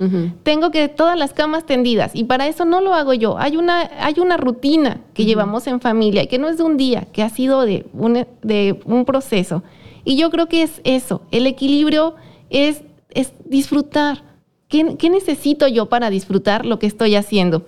Tengo 0.43 0.71
que 0.71 0.89
todas 0.89 1.19
las 1.19 1.33
camas 1.33 1.65
tendidas 1.65 2.13
y 2.15 2.25
para 2.25 2.47
eso 2.49 2.65
no 2.65 2.81
lo 2.81 2.95
hago 2.95 3.15
yo. 3.15 3.39
Hay 3.39 3.57
una, 3.57 3.91
hay 3.99 4.15
una 4.19 4.37
rutina 4.37 5.01
que 5.15 5.25
llevamos 5.25 5.67
en 5.67 5.81
familia 5.81 6.23
y 6.23 6.27
que 6.27 6.39
no 6.39 6.49
es 6.49 6.59
de 6.59 6.65
un 6.65 6.77
día, 6.77 7.07
que 7.13 7.23
ha 7.23 7.29
sido 7.29 7.63
de 7.63 7.87
un, 7.93 8.27
de 8.43 8.81
un 8.85 9.05
proceso. 9.05 9.63
Y 10.05 10.17
yo 10.17 10.31
creo 10.31 10.49
que 10.49 10.63
es 10.63 10.81
eso. 10.85 11.23
El 11.31 11.47
equilibrio 11.47 12.15
es, 12.51 12.83
es 13.11 13.33
disfrutar. 13.47 14.23
¿Qué, 14.69 14.97
¿Qué, 14.99 15.09
necesito 15.09 15.69
yo 15.69 15.87
para 15.87 16.11
disfrutar 16.11 16.67
lo 16.67 16.79
que 16.79 16.87
estoy 16.87 17.15
haciendo? 17.15 17.65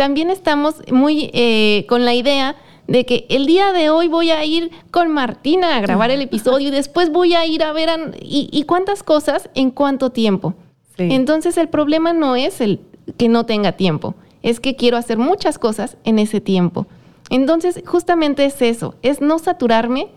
También 0.00 0.30
estamos 0.30 0.76
muy 0.90 1.28
eh, 1.34 1.84
con 1.86 2.06
la 2.06 2.14
idea 2.14 2.56
de 2.86 3.04
que 3.04 3.26
el 3.28 3.44
día 3.44 3.74
de 3.74 3.90
hoy 3.90 4.08
voy 4.08 4.30
a 4.30 4.42
ir 4.46 4.70
con 4.90 5.10
Martina 5.10 5.76
a 5.76 5.80
grabar 5.82 6.10
el 6.10 6.22
episodio 6.22 6.68
y 6.68 6.70
después 6.70 7.12
voy 7.12 7.34
a 7.34 7.44
ir 7.44 7.62
a 7.62 7.74
ver 7.74 8.16
y, 8.22 8.64
cuántas 8.66 9.02
cosas 9.02 9.50
en 9.54 9.70
cuánto 9.70 10.08
tiempo. 10.08 10.54
Entonces 10.96 11.58
el 11.58 11.68
problema 11.68 12.14
no 12.14 12.34
es 12.34 12.62
el 12.62 12.80
que 13.18 13.28
no 13.28 13.44
tenga 13.44 13.72
tiempo, 13.72 14.14
es 14.40 14.58
que 14.58 14.74
quiero 14.74 14.96
hacer 14.96 15.18
muchas 15.18 15.58
cosas 15.58 15.98
en 16.04 16.18
ese 16.18 16.40
tiempo. 16.40 16.86
Entonces 17.28 17.82
justamente 17.84 18.46
es 18.46 18.62
eso, 18.62 18.94
es 19.02 19.20
no 19.20 19.38
saturarme 19.38 20.08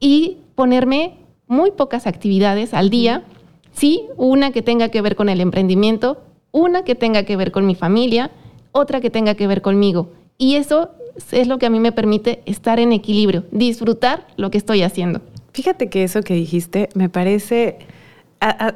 y 0.00 0.38
ponerme 0.54 1.18
muy 1.46 1.70
pocas 1.72 2.06
actividades 2.06 2.72
al 2.72 2.88
día. 2.88 3.24
Sí, 3.72 4.06
una 4.16 4.52
que 4.52 4.62
tenga 4.62 4.88
que 4.88 5.02
ver 5.02 5.16
con 5.16 5.28
el 5.28 5.42
emprendimiento, 5.42 6.22
una 6.50 6.82
que 6.82 6.94
tenga 6.94 7.24
que 7.24 7.36
ver 7.36 7.52
con 7.52 7.66
mi 7.66 7.74
familia, 7.74 8.30
otra 8.72 9.00
que 9.00 9.10
tenga 9.10 9.34
que 9.34 9.46
ver 9.46 9.62
conmigo. 9.62 10.10
Y 10.38 10.54
eso 10.56 10.90
es 11.32 11.48
lo 11.48 11.58
que 11.58 11.66
a 11.66 11.70
mí 11.70 11.80
me 11.80 11.92
permite 11.92 12.42
estar 12.46 12.78
en 12.78 12.92
equilibrio, 12.92 13.44
disfrutar 13.50 14.26
lo 14.36 14.50
que 14.50 14.58
estoy 14.58 14.82
haciendo. 14.82 15.20
Fíjate 15.52 15.88
que 15.88 16.04
eso 16.04 16.22
que 16.22 16.34
dijiste 16.34 16.88
me 16.94 17.08
parece, 17.08 17.78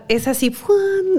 es 0.08 0.28
así, 0.28 0.54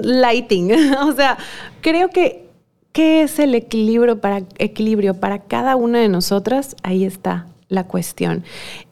lighting. 0.02 0.72
o 1.02 1.12
sea, 1.12 1.38
creo 1.80 2.10
que, 2.10 2.48
¿qué 2.92 3.22
es 3.22 3.38
el 3.38 3.54
equilibrio 3.54 4.20
para, 4.20 4.42
equilibrio 4.58 5.14
para 5.14 5.40
cada 5.40 5.76
una 5.76 6.00
de 6.00 6.08
nosotras? 6.08 6.76
Ahí 6.82 7.04
está 7.04 7.46
la 7.68 7.86
cuestión. 7.86 8.44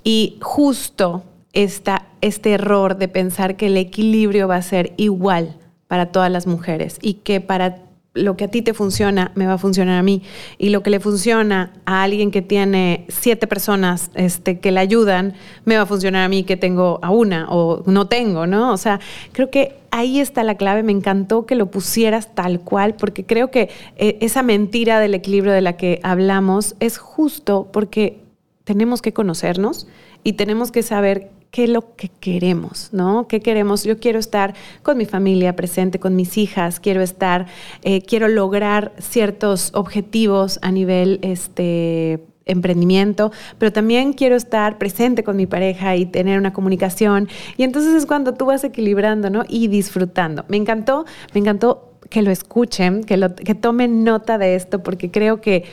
Y 0.03 0.39
justo 0.41 1.23
está 1.53 2.07
este 2.23 2.53
error 2.53 2.97
de 2.97 3.09
pensar 3.09 3.57
que 3.57 3.67
el 3.67 3.77
equilibrio 3.77 4.49
va 4.49 4.57
a 4.57 4.63
ser 4.63 4.95
igual 4.97 5.59
para 5.89 6.07
todas 6.07 6.31
las 6.31 6.47
mujeres 6.47 6.99
y 7.03 7.15
que 7.15 7.43
para 7.43 7.83
lo 8.15 8.37
que 8.37 8.45
a 8.45 8.49
ti 8.49 8.61
te 8.61 8.75
funciona 8.75 9.33
me 9.35 9.47
va 9.47 9.55
a 9.55 9.59
funcionar 9.59 9.99
a 9.99 10.03
mí 10.03 10.23
y 10.59 10.69
lo 10.69 10.83
que 10.83 10.91
le 10.91 11.01
funciona 11.01 11.73
a 11.87 12.03
alguien 12.03 12.31
que 12.31 12.43
tiene 12.43 13.07
siete 13.09 13.47
personas 13.47 14.11
este, 14.15 14.61
que 14.61 14.71
le 14.71 14.81
ayudan 14.81 15.35
me 15.65 15.77
va 15.77 15.83
a 15.83 15.87
funcionar 15.87 16.25
a 16.25 16.29
mí 16.29 16.45
que 16.45 16.57
tengo 16.57 16.99
a 17.03 17.11
una 17.11 17.47
o 17.49 17.83
no 17.87 18.09
tengo, 18.09 18.47
¿no? 18.47 18.73
O 18.73 18.77
sea, 18.77 19.01
creo 19.33 19.51
que 19.51 19.77
ahí 19.91 20.21
está 20.21 20.43
la 20.43 20.57
clave. 20.57 20.83
Me 20.83 20.93
encantó 20.93 21.47
que 21.47 21.55
lo 21.55 21.71
pusieras 21.71 22.35
tal 22.35 22.61
cual 22.61 22.95
porque 22.95 23.25
creo 23.25 23.51
que 23.51 23.71
eh, 23.97 24.19
esa 24.21 24.43
mentira 24.43 25.01
del 25.01 25.15
equilibrio 25.15 25.53
de 25.53 25.63
la 25.63 25.77
que 25.77 26.01
hablamos 26.03 26.75
es 26.81 26.99
justo 26.99 27.69
porque 27.73 28.21
tenemos 28.65 29.01
que 29.01 29.13
conocernos 29.13 29.87
y 30.25 30.35
tenemos 30.35 30.71
que 30.71 30.83
saber 30.83 31.31
qué 31.53 31.65
es 31.65 31.71
lo 31.71 31.95
que 31.97 32.09
queremos, 32.09 32.89
¿no? 32.93 33.29
¿Qué 33.29 33.41
queremos? 33.41 33.85
Yo 33.85 33.99
quiero 33.99 34.19
estar 34.19 34.55
con 34.83 34.97
mi 34.97 35.05
familia 35.05 35.55
presente, 35.55 36.01
con 36.01 36.17
mis 36.17 36.39
hijas, 36.39 36.81
quiero 36.81 37.03
estar, 37.03 37.47
eh, 37.83 38.01
quiero 38.01 38.27
lograr 38.27 38.93
ciertos 38.99 39.71
objetivos 39.75 40.59
a 40.63 40.73
nivel 40.73 41.21
este, 41.21 42.25
emprendimiento, 42.47 43.33
pero 43.59 43.71
también 43.71 44.15
quiero 44.15 44.35
estar 44.35 44.79
presente 44.79 45.25
con 45.25 45.37
mi 45.37 45.47
pareja 45.47 45.95
y 45.95 46.07
tener 46.07 46.39
una 46.39 46.55
comunicación. 46.55 47.29
Y 47.59 47.65
entonces 47.65 47.93
es 47.93 48.07
cuando 48.07 48.33
tú 48.33 48.47
vas 48.47 48.65
equilibrando, 48.65 49.29
¿no? 49.29 49.45
Y 49.47 49.69
disfrutando. 49.69 50.47
Me 50.49 50.57
encantó, 50.57 51.05
me 51.35 51.41
encantó 51.41 51.99
que 52.09 52.23
lo 52.23 52.31
escuchen, 52.31 53.05
que, 53.05 53.19
lo, 53.19 53.35
que 53.35 53.55
tomen 53.55 54.05
nota 54.05 54.39
de 54.39 54.55
esto, 54.55 54.83
porque 54.83 55.11
creo 55.11 55.43
que 55.43 55.65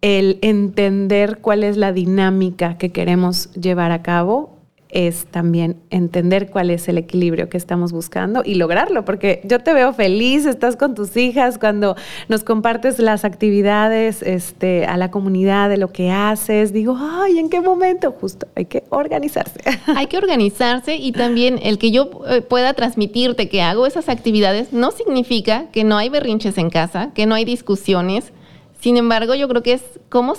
el 0.00 0.40
entender 0.42 1.38
cuál 1.38 1.62
es 1.62 1.76
la 1.76 1.92
dinámica 1.92 2.76
que 2.76 2.90
queremos 2.90 3.52
llevar 3.52 3.92
a 3.92 4.02
cabo 4.02 4.61
es 4.92 5.24
también 5.26 5.76
entender 5.90 6.50
cuál 6.50 6.70
es 6.70 6.86
el 6.86 6.98
equilibrio 6.98 7.48
que 7.48 7.56
estamos 7.56 7.92
buscando 7.92 8.42
y 8.44 8.54
lograrlo, 8.54 9.04
porque 9.04 9.40
yo 9.42 9.58
te 9.60 9.72
veo 9.72 9.94
feliz, 9.94 10.44
estás 10.44 10.76
con 10.76 10.94
tus 10.94 11.16
hijas 11.16 11.58
cuando 11.58 11.96
nos 12.28 12.44
compartes 12.44 12.98
las 12.98 13.24
actividades 13.24 14.22
este, 14.22 14.84
a 14.84 14.98
la 14.98 15.10
comunidad 15.10 15.70
de 15.70 15.78
lo 15.78 15.92
que 15.92 16.10
haces, 16.10 16.74
digo, 16.74 16.96
ay, 17.00 17.38
¿en 17.38 17.48
qué 17.48 17.62
momento? 17.62 18.12
Justo, 18.12 18.46
hay 18.54 18.66
que 18.66 18.84
organizarse. 18.90 19.60
Hay 19.96 20.06
que 20.06 20.18
organizarse 20.18 20.96
y 20.96 21.12
también 21.12 21.58
el 21.62 21.78
que 21.78 21.90
yo 21.90 22.10
eh, 22.28 22.42
pueda 22.42 22.74
transmitirte 22.74 23.48
que 23.48 23.62
hago 23.62 23.86
esas 23.86 24.08
actividades 24.08 24.72
no 24.72 24.90
significa 24.90 25.70
que 25.70 25.84
no 25.84 25.96
hay 25.96 26.08
berrinches 26.08 26.58
en 26.58 26.70
casa, 26.70 27.10
que 27.14 27.26
no 27.26 27.34
hay 27.34 27.44
discusiones. 27.44 28.32
Sin 28.80 28.96
embargo, 28.96 29.34
yo 29.34 29.48
creo 29.48 29.62
que 29.62 29.74
es 29.74 29.82
cómo, 30.08 30.34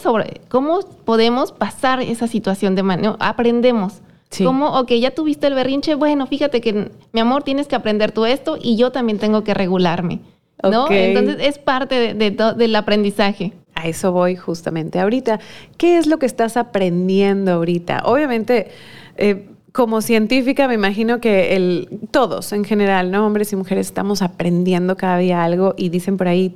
cómo 0.49 0.79
podemos 1.05 1.51
pasar 1.51 2.01
esa 2.01 2.27
situación 2.27 2.75
de 2.75 2.83
manera, 2.83 3.15
aprendemos 3.19 4.01
como, 4.39 4.79
ok, 4.79 4.91
ya 4.93 5.11
tuviste 5.11 5.47
el 5.47 5.53
berrinche, 5.53 5.95
bueno, 5.95 6.27
fíjate 6.27 6.61
que, 6.61 6.91
mi 7.11 7.19
amor, 7.19 7.43
tienes 7.43 7.67
que 7.67 7.75
aprender 7.75 8.11
tú 8.11 8.25
esto 8.25 8.57
y 8.61 8.77
yo 8.77 8.91
también 8.91 9.19
tengo 9.19 9.43
que 9.43 9.53
regularme, 9.53 10.19
¿no? 10.63 10.89
Entonces 10.89 11.37
es 11.39 11.57
parte 11.57 12.13
de, 12.13 12.31
del 12.31 12.75
aprendizaje. 12.75 13.53
A 13.75 13.87
eso 13.87 14.11
voy 14.11 14.35
justamente 14.35 14.99
ahorita. 14.99 15.39
¿Qué 15.77 15.97
es 15.97 16.07
lo 16.07 16.19
que 16.19 16.25
estás 16.25 16.57
aprendiendo 16.57 17.53
ahorita? 17.53 18.03
Obviamente, 18.05 18.69
eh, 19.17 19.49
como 19.71 20.01
científica 20.01 20.67
me 20.67 20.75
imagino 20.75 21.19
que 21.19 21.55
el, 21.55 21.99
todos 22.11 22.53
en 22.53 22.63
general, 22.63 23.11
¿no? 23.11 23.25
Hombres 23.25 23.51
y 23.51 23.55
mujeres 23.55 23.87
estamos 23.87 24.21
aprendiendo 24.21 24.95
cada 24.95 25.17
día 25.17 25.43
algo 25.43 25.73
y 25.75 25.89
dicen 25.89 26.17
por 26.17 26.27
ahí, 26.27 26.55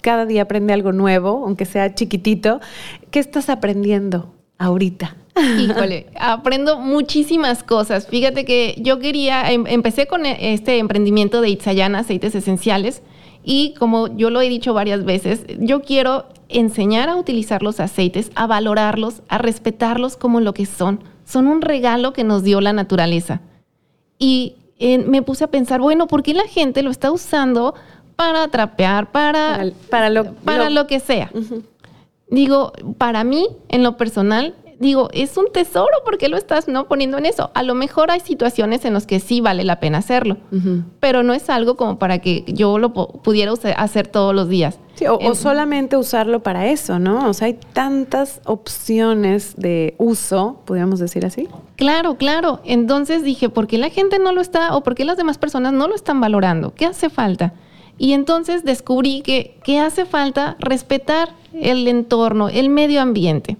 cada 0.00 0.26
día 0.26 0.42
aprende 0.42 0.72
algo 0.72 0.92
nuevo, 0.92 1.44
aunque 1.44 1.66
sea 1.66 1.94
chiquitito. 1.94 2.60
¿Qué 3.10 3.18
estás 3.18 3.50
aprendiendo 3.50 4.34
ahorita? 4.58 5.16
Híjole, 5.58 6.06
aprendo 6.18 6.78
muchísimas 6.78 7.62
cosas. 7.62 8.06
Fíjate 8.06 8.44
que 8.44 8.76
yo 8.78 8.98
quería, 8.98 9.50
em, 9.50 9.66
empecé 9.66 10.06
con 10.06 10.26
e, 10.26 10.54
este 10.54 10.78
emprendimiento 10.78 11.40
de 11.40 11.48
Itzayana, 11.50 12.00
aceites 12.00 12.34
esenciales, 12.34 13.02
y 13.42 13.74
como 13.74 14.16
yo 14.16 14.30
lo 14.30 14.40
he 14.40 14.48
dicho 14.48 14.72
varias 14.72 15.04
veces, 15.04 15.44
yo 15.58 15.82
quiero 15.82 16.26
enseñar 16.48 17.08
a 17.08 17.16
utilizar 17.16 17.62
los 17.62 17.80
aceites, 17.80 18.30
a 18.34 18.46
valorarlos, 18.46 19.22
a 19.28 19.38
respetarlos 19.38 20.16
como 20.16 20.40
lo 20.40 20.54
que 20.54 20.66
son. 20.66 21.04
Son 21.26 21.46
un 21.46 21.60
regalo 21.60 22.12
que 22.12 22.24
nos 22.24 22.42
dio 22.42 22.60
la 22.60 22.72
naturaleza. 22.72 23.40
Y 24.18 24.54
me 25.06 25.22
puse 25.22 25.44
a 25.44 25.48
pensar, 25.48 25.80
bueno, 25.80 26.06
¿por 26.06 26.22
qué 26.22 26.32
la 26.32 26.46
gente 26.46 26.82
lo 26.82 26.90
está 26.90 27.10
usando 27.10 27.74
para 28.16 28.48
trapear, 28.48 29.10
para, 29.10 29.66
para, 29.90 30.10
lo, 30.10 30.34
para 30.34 30.70
lo, 30.70 30.86
que 30.86 31.00
sea? 31.00 31.30
Digo, 32.28 32.72
para 32.98 33.24
mí, 33.24 33.48
en 33.68 33.82
lo 33.82 33.96
personal, 33.96 34.54
digo, 34.78 35.08
es 35.12 35.36
un 35.36 35.52
tesoro, 35.52 36.02
porque 36.04 36.28
lo 36.28 36.36
estás 36.36 36.68
no 36.68 36.86
poniendo 36.86 37.18
en 37.18 37.26
eso? 37.26 37.50
A 37.54 37.62
lo 37.62 37.74
mejor 37.74 38.10
hay 38.10 38.20
situaciones 38.20 38.84
en 38.84 38.94
las 38.94 39.06
que 39.06 39.20
sí 39.20 39.40
vale 39.40 39.64
la 39.64 39.80
pena 39.80 39.98
hacerlo, 39.98 40.38
pero 41.00 41.22
no 41.22 41.32
es 41.32 41.50
algo 41.50 41.76
como 41.76 41.98
para 41.98 42.18
que 42.18 42.44
yo 42.46 42.78
lo 42.78 42.92
pudiera 42.92 43.52
hacer 43.76 44.08
todos 44.08 44.34
los 44.34 44.48
días. 44.48 44.78
o, 45.08 45.34
solamente 45.34 45.96
usarlo 45.96 46.42
para 46.42 46.68
eso, 46.68 46.98
¿no? 46.98 47.28
O 47.28 47.32
sea, 47.32 47.46
hay 47.46 47.58
tantas 47.72 48.40
opciones 48.44 49.54
de 49.56 49.94
uso, 49.98 50.60
podríamos 50.64 51.00
decir 51.00 51.26
así. 51.26 51.48
Claro, 51.76 52.16
claro. 52.16 52.60
Entonces 52.64 53.24
dije, 53.24 53.48
¿por 53.48 53.66
qué 53.66 53.78
la 53.78 53.90
gente 53.90 54.18
no 54.18 54.32
lo 54.32 54.40
está 54.40 54.76
o 54.76 54.82
por 54.82 54.94
qué 54.94 55.04
las 55.04 55.16
demás 55.16 55.38
personas 55.38 55.72
no 55.72 55.88
lo 55.88 55.94
están 55.94 56.20
valorando? 56.20 56.74
¿Qué 56.74 56.86
hace 56.86 57.10
falta? 57.10 57.54
Y 57.98 58.12
entonces 58.12 58.64
descubrí 58.64 59.22
que, 59.22 59.58
que 59.64 59.80
hace 59.80 60.04
falta 60.04 60.56
respetar 60.58 61.30
el 61.52 61.86
entorno, 61.86 62.48
el 62.48 62.68
medio 62.68 63.00
ambiente. 63.00 63.56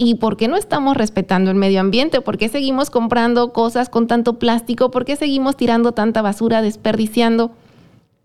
¿Y 0.00 0.14
por 0.14 0.36
qué 0.36 0.46
no 0.46 0.56
estamos 0.56 0.96
respetando 0.96 1.50
el 1.50 1.56
medio 1.56 1.80
ambiente? 1.80 2.20
¿Por 2.20 2.38
qué 2.38 2.48
seguimos 2.48 2.88
comprando 2.88 3.52
cosas 3.52 3.88
con 3.88 4.06
tanto 4.06 4.38
plástico? 4.38 4.92
¿Por 4.92 5.04
qué 5.04 5.16
seguimos 5.16 5.56
tirando 5.56 5.90
tanta 5.90 6.22
basura, 6.22 6.62
desperdiciando? 6.62 7.50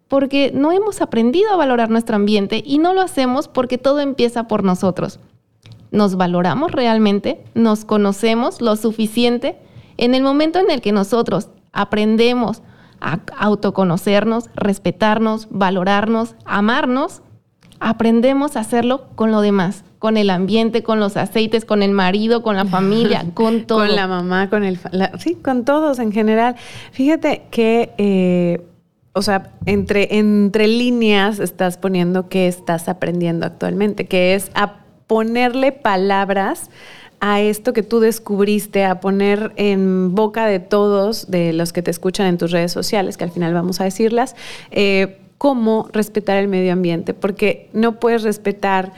Porque 0.08 0.51
no 0.53 0.72
hemos 0.72 1.01
aprendido 1.01 1.51
a 1.51 1.56
valorar 1.56 1.89
nuestro 1.89 2.15
ambiente 2.15 2.62
y 2.63 2.77
no 2.77 2.94
lo 2.94 3.01
hacemos 3.01 3.48
porque 3.48 3.80
todo 3.80 4.01
empieza 4.01 4.48
por 4.48 4.63
nosotros. 4.63 5.20
¿Nos 5.89 6.15
valoramos 6.15 6.72
realmente? 6.72 7.44
¿Nos 7.56 7.86
conocemos 7.86 8.62
lo 8.62 8.75
suficiente? 8.75 9.58
En 9.98 10.13
el 10.13 10.22
momento 10.22 10.60
en 10.60 10.70
el 10.70 10.80
que 10.80 10.92
nosotros 10.92 11.50
aprendemos 11.72 12.62
a 13.01 13.20
autoconocernos, 13.39 14.51
respetarnos, 14.53 15.48
valorarnos, 15.50 16.36
amarnos, 16.46 17.24
aprendemos 17.80 18.58
a 18.58 18.60
hacerlo 18.60 19.08
con 19.15 19.32
lo 19.32 19.42
demás 19.42 19.84
con 20.04 20.18
el 20.18 20.32
ambiente, 20.32 20.84
con 20.84 21.00
los 21.00 21.16
aceites, 21.16 21.64
con 21.64 21.82
el 21.82 21.92
marido, 21.92 22.44
con 22.44 22.58
la 22.58 22.66
familia, 22.66 23.24
con 23.34 23.64
todo. 23.64 23.80
con 23.80 23.96
la 23.96 24.06
mamá, 24.06 24.50
con 24.50 24.66
el... 24.66 24.78
sí, 25.18 25.36
con 25.36 25.64
todos 25.64 25.98
en 25.98 26.12
general. 26.12 26.58
Fíjate 26.92 27.44
que... 27.50 27.94
Eh, 27.98 28.62
o 29.14 29.22
sea, 29.22 29.54
entre, 29.66 30.18
entre 30.18 30.68
líneas 30.68 31.40
estás 31.40 31.78
poniendo 31.78 32.28
que 32.28 32.50
estás 32.50 32.90
aprendiendo 32.90 33.46
actualmente, 33.46 34.06
que 34.06 34.36
es 34.36 34.52
a 34.56 34.80
ponerle 35.08 35.72
palabras 35.72 36.70
a 37.22 37.40
esto 37.40 37.72
que 37.72 37.84
tú 37.84 38.02
descubriste, 38.02 38.84
a 38.84 39.00
poner 39.00 39.54
en 39.56 40.14
boca 40.16 40.48
de 40.48 40.60
todos, 40.60 41.32
de 41.32 41.54
los 41.54 41.72
que 41.72 41.82
te 41.82 41.92
escuchan 41.92 42.28
en 42.28 42.38
tus 42.38 42.52
redes 42.52 42.74
sociales, 42.74 43.16
que 43.16 43.24
al 43.24 43.32
final 43.32 43.54
vamos 43.54 43.80
a 43.80 43.86
decirlas, 43.86 44.36
eh, 44.72 45.20
cómo 45.38 45.88
respetar 45.94 46.38
el 46.38 46.50
medio 46.50 46.74
ambiente, 46.74 47.14
porque 47.14 47.70
no 47.72 48.00
puedes 48.00 48.24
respetar 48.24 48.92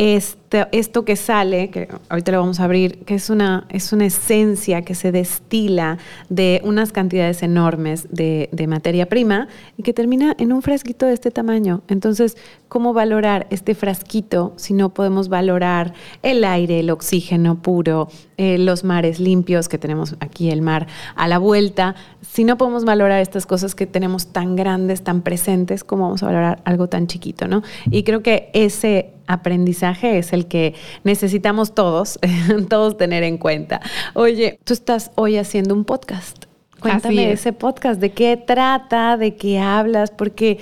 este, 0.00 0.39
esto 0.72 1.04
que 1.04 1.16
sale, 1.16 1.70
que 1.70 1.88
ahorita 2.08 2.32
lo 2.32 2.40
vamos 2.40 2.60
a 2.60 2.64
abrir, 2.64 3.04
que 3.04 3.14
es 3.14 3.30
una, 3.30 3.66
es 3.68 3.92
una 3.92 4.06
esencia 4.06 4.82
que 4.82 4.94
se 4.94 5.12
destila 5.12 5.98
de 6.28 6.60
unas 6.64 6.92
cantidades 6.92 7.42
enormes 7.42 8.08
de, 8.10 8.48
de, 8.52 8.66
materia 8.66 9.08
prima 9.08 9.48
y 9.76 9.82
que 9.82 9.92
termina 9.92 10.34
en 10.38 10.52
un 10.52 10.62
frasquito 10.62 11.06
de 11.06 11.12
este 11.12 11.30
tamaño. 11.30 11.82
Entonces, 11.88 12.36
¿cómo 12.68 12.92
valorar 12.92 13.46
este 13.50 13.74
frasquito 13.74 14.52
si 14.56 14.74
no 14.74 14.92
podemos 14.92 15.28
valorar 15.28 15.94
el 16.22 16.44
aire, 16.44 16.80
el 16.80 16.90
oxígeno 16.90 17.62
puro, 17.62 18.08
eh, 18.36 18.58
los 18.58 18.84
mares 18.84 19.20
limpios 19.20 19.68
que 19.68 19.78
tenemos 19.78 20.16
aquí, 20.20 20.50
el 20.50 20.62
mar 20.62 20.86
a 21.14 21.28
la 21.28 21.38
vuelta? 21.38 21.94
Si 22.22 22.44
no 22.44 22.58
podemos 22.58 22.84
valorar 22.84 23.20
estas 23.20 23.46
cosas 23.46 23.74
que 23.74 23.86
tenemos 23.86 24.28
tan 24.28 24.56
grandes, 24.56 25.02
tan 25.02 25.22
presentes, 25.22 25.84
¿cómo 25.84 26.04
vamos 26.04 26.22
a 26.22 26.26
valorar 26.26 26.62
algo 26.64 26.88
tan 26.88 27.06
chiquito? 27.06 27.46
¿no? 27.48 27.62
Y 27.90 28.02
creo 28.02 28.22
que 28.22 28.50
ese 28.52 29.14
aprendizaje 29.30 30.18
es 30.18 30.32
el 30.32 30.39
que 30.44 30.74
necesitamos 31.04 31.74
todos, 31.74 32.18
todos 32.68 32.96
tener 32.96 33.22
en 33.22 33.38
cuenta. 33.38 33.80
Oye, 34.14 34.58
tú 34.64 34.72
estás 34.72 35.10
hoy 35.14 35.36
haciendo 35.36 35.74
un 35.74 35.84
podcast. 35.84 36.44
Cuéntame 36.80 37.32
ese 37.32 37.52
podcast, 37.52 38.00
de 38.00 38.10
qué 38.12 38.36
trata, 38.38 39.16
de 39.16 39.36
qué 39.36 39.58
hablas, 39.58 40.10
porque 40.10 40.58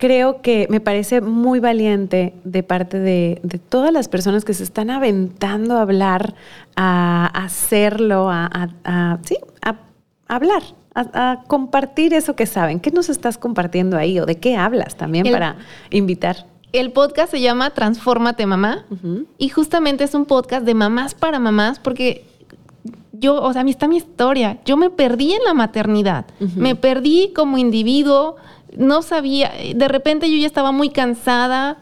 creo 0.00 0.40
que 0.40 0.66
me 0.70 0.80
parece 0.80 1.20
muy 1.20 1.60
valiente 1.60 2.34
de 2.44 2.62
parte 2.62 2.98
de, 2.98 3.40
todas 3.68 3.92
las 3.92 4.08
personas 4.08 4.44
que 4.44 4.54
se 4.54 4.64
están 4.64 4.90
aventando 4.90 5.76
a 5.76 5.82
hablar, 5.82 6.34
a, 6.74 7.26
hacerlo, 7.26 8.30
a, 8.30 8.70
sí, 9.22 9.36
a, 9.62 9.76
hablar, 10.26 10.62
a, 10.94 11.42
compartir 11.46 12.14
eso 12.14 12.34
que 12.34 12.46
saben. 12.46 12.80
¿Qué 12.80 12.90
nos 12.90 13.10
estás 13.10 13.36
compartiendo 13.36 13.98
ahí 13.98 14.18
o 14.18 14.24
de 14.24 14.36
qué 14.36 14.56
hablas 14.56 14.96
también 14.96 15.30
para 15.30 15.56
invitar? 15.90 16.46
El 16.72 16.92
podcast 16.92 17.30
se 17.30 17.40
llama 17.40 17.70
Transfórmate 17.70 18.46
Mamá. 18.46 18.84
Y 19.38 19.48
justamente 19.48 20.04
es 20.04 20.14
un 20.14 20.26
podcast 20.26 20.64
de 20.64 20.74
mamás 20.74 21.14
para 21.14 21.38
mamás 21.38 21.78
porque 21.78 22.24
yo, 23.12 23.42
o 23.42 23.52
sea, 23.52 23.62
a 23.62 23.64
mí 23.64 23.70
está 23.70 23.88
mi 23.88 23.96
historia. 23.96 24.60
Yo 24.64 24.76
me 24.76 24.90
perdí 24.90 25.32
en 25.32 25.44
la 25.44 25.54
maternidad, 25.54 26.26
me 26.56 26.74
perdí 26.74 27.32
como 27.34 27.58
individuo, 27.58 28.36
no 28.76 29.02
sabía, 29.02 29.52
de 29.74 29.88
repente 29.88 30.30
yo 30.30 30.36
ya 30.36 30.46
estaba 30.46 30.72
muy 30.72 30.90
cansada, 30.90 31.78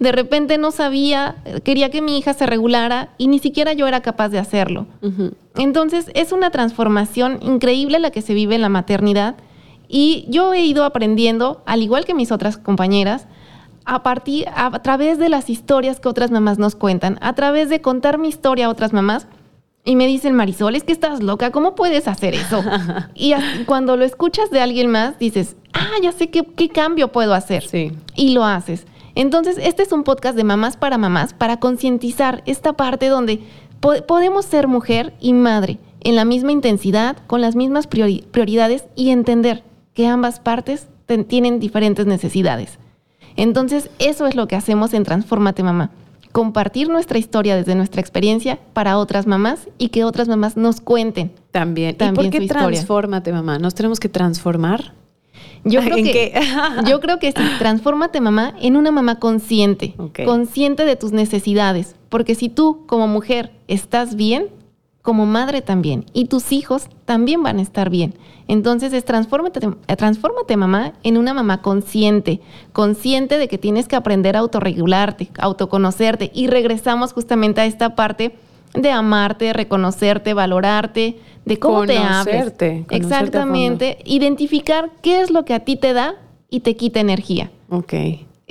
de 0.00 0.10
repente 0.10 0.58
no 0.58 0.72
sabía, 0.72 1.36
quería 1.62 1.90
que 1.90 2.02
mi 2.02 2.18
hija 2.18 2.34
se 2.34 2.46
regulara 2.46 3.10
y 3.18 3.28
ni 3.28 3.38
siquiera 3.38 3.72
yo 3.74 3.86
era 3.86 4.00
capaz 4.00 4.30
de 4.30 4.38
hacerlo. 4.38 4.86
Entonces 5.54 6.10
es 6.14 6.32
una 6.32 6.50
transformación 6.50 7.38
increíble 7.42 8.00
la 8.00 8.10
que 8.10 8.22
se 8.22 8.34
vive 8.34 8.56
en 8.56 8.62
la 8.62 8.68
maternidad. 8.68 9.36
Y 9.88 10.24
yo 10.28 10.54
he 10.54 10.64
ido 10.64 10.84
aprendiendo, 10.84 11.62
al 11.66 11.82
igual 11.82 12.06
que 12.06 12.14
mis 12.14 12.32
otras 12.32 12.56
compañeras, 12.56 13.26
a 13.84 14.02
partir, 14.02 14.46
a, 14.54 14.82
través 14.82 15.18
de 15.18 15.28
las 15.28 15.50
historias 15.50 16.00
que 16.00 16.08
otras 16.08 16.30
mamás 16.30 16.58
nos 16.58 16.74
cuentan, 16.74 17.18
a 17.20 17.34
través 17.34 17.68
de 17.68 17.80
contar 17.80 18.18
mi 18.18 18.28
historia 18.28 18.66
a 18.66 18.68
otras 18.70 18.92
mamás. 18.92 19.26
Y 19.84 19.96
me 19.96 20.06
dicen, 20.06 20.34
Marisol, 20.34 20.76
es 20.76 20.84
que 20.84 20.92
estás 20.92 21.22
loca, 21.22 21.50
¿cómo 21.50 21.74
puedes 21.74 22.06
hacer 22.06 22.34
eso? 22.34 22.62
y 23.14 23.34
cuando 23.66 23.96
lo 23.96 24.04
escuchas 24.04 24.50
de 24.50 24.60
alguien 24.60 24.90
más, 24.90 25.18
dices, 25.18 25.56
ah, 25.72 25.96
ya 26.00 26.12
sé 26.12 26.30
qué, 26.30 26.44
qué 26.44 26.68
cambio 26.68 27.08
puedo 27.10 27.34
hacer. 27.34 27.64
Sí. 27.64 27.92
Y 28.14 28.32
lo 28.32 28.44
haces. 28.44 28.86
Entonces, 29.14 29.58
este 29.60 29.82
es 29.82 29.92
un 29.92 30.04
podcast 30.04 30.36
de 30.36 30.44
mamás 30.44 30.76
para 30.76 30.98
mamás, 30.98 31.34
para 31.34 31.58
concientizar 31.58 32.42
esta 32.46 32.74
parte 32.74 33.08
donde 33.08 33.42
podemos 34.06 34.44
ser 34.44 34.68
mujer 34.68 35.12
y 35.20 35.32
madre 35.32 35.78
en 36.00 36.16
la 36.16 36.24
misma 36.24 36.52
intensidad, 36.52 37.16
con 37.26 37.40
las 37.40 37.56
mismas 37.56 37.86
prioridades 37.86 38.84
y 38.94 39.10
entender 39.10 39.64
que 39.94 40.06
ambas 40.06 40.40
partes 40.40 40.88
tienen 41.28 41.60
diferentes 41.60 42.06
necesidades. 42.06 42.78
Entonces, 43.36 43.90
eso 43.98 44.26
es 44.26 44.34
lo 44.34 44.48
que 44.48 44.56
hacemos 44.56 44.94
en 44.94 45.04
Transformate 45.04 45.62
Mamá. 45.62 45.90
Compartir 46.32 46.88
nuestra 46.88 47.18
historia 47.18 47.56
desde 47.56 47.74
nuestra 47.74 48.00
experiencia 48.00 48.58
para 48.72 48.96
otras 48.96 49.26
mamás 49.26 49.68
y 49.76 49.88
que 49.88 50.04
otras 50.04 50.28
mamás 50.28 50.56
nos 50.56 50.80
cuenten. 50.80 51.32
También. 51.50 51.96
también 51.96 52.26
¿Y 52.26 52.30
por 52.30 52.40
qué 52.40 52.48
Transformate 52.48 53.32
Mamá? 53.32 53.58
¿Nos 53.58 53.74
tenemos 53.74 54.00
que 54.00 54.08
transformar? 54.08 54.94
Yo 55.64 55.80
creo, 55.84 55.96
que, 55.96 56.40
yo 56.88 57.00
creo 57.00 57.18
que 57.18 57.32
sí, 57.32 57.42
transfórmate 57.58 58.20
mamá 58.20 58.54
en 58.60 58.76
una 58.76 58.90
mamá 58.90 59.18
consciente, 59.18 59.94
consciente 60.24 60.84
de 60.84 60.96
tus 60.96 61.12
necesidades, 61.12 61.96
porque 62.08 62.34
si 62.34 62.48
tú 62.48 62.84
como 62.86 63.06
mujer 63.06 63.52
estás 63.68 64.16
bien, 64.16 64.48
como 65.02 65.26
madre 65.26 65.62
también, 65.62 66.06
y 66.12 66.26
tus 66.26 66.52
hijos 66.52 66.86
también 67.04 67.42
van 67.42 67.58
a 67.58 67.62
estar 67.62 67.90
bien. 67.90 68.14
Entonces 68.46 68.92
es 68.92 69.04
transfórmate, 69.04 69.60
eh, 69.88 69.96
transfórmate 69.96 70.56
mamá 70.56 70.92
en 71.02 71.16
una 71.16 71.34
mamá 71.34 71.60
consciente, 71.60 72.40
consciente 72.72 73.38
de 73.38 73.48
que 73.48 73.58
tienes 73.58 73.88
que 73.88 73.96
aprender 73.96 74.36
a 74.36 74.40
autorregularte, 74.40 75.28
autoconocerte, 75.38 76.30
y 76.32 76.46
regresamos 76.46 77.12
justamente 77.12 77.60
a 77.60 77.66
esta 77.66 77.96
parte 77.96 78.36
de 78.74 78.90
amarte, 78.90 79.52
reconocerte, 79.52 80.34
valorarte, 80.34 81.18
de 81.44 81.58
cómo 81.58 81.84
te 81.84 81.98
hables. 81.98 82.52
Exactamente, 82.90 83.98
identificar 84.04 84.90
qué 85.02 85.20
es 85.20 85.30
lo 85.30 85.44
que 85.44 85.54
a 85.54 85.60
ti 85.60 85.76
te 85.76 85.92
da 85.92 86.14
y 86.48 86.60
te 86.60 86.76
quita 86.76 87.00
energía. 87.00 87.50
Ok. 87.70 87.94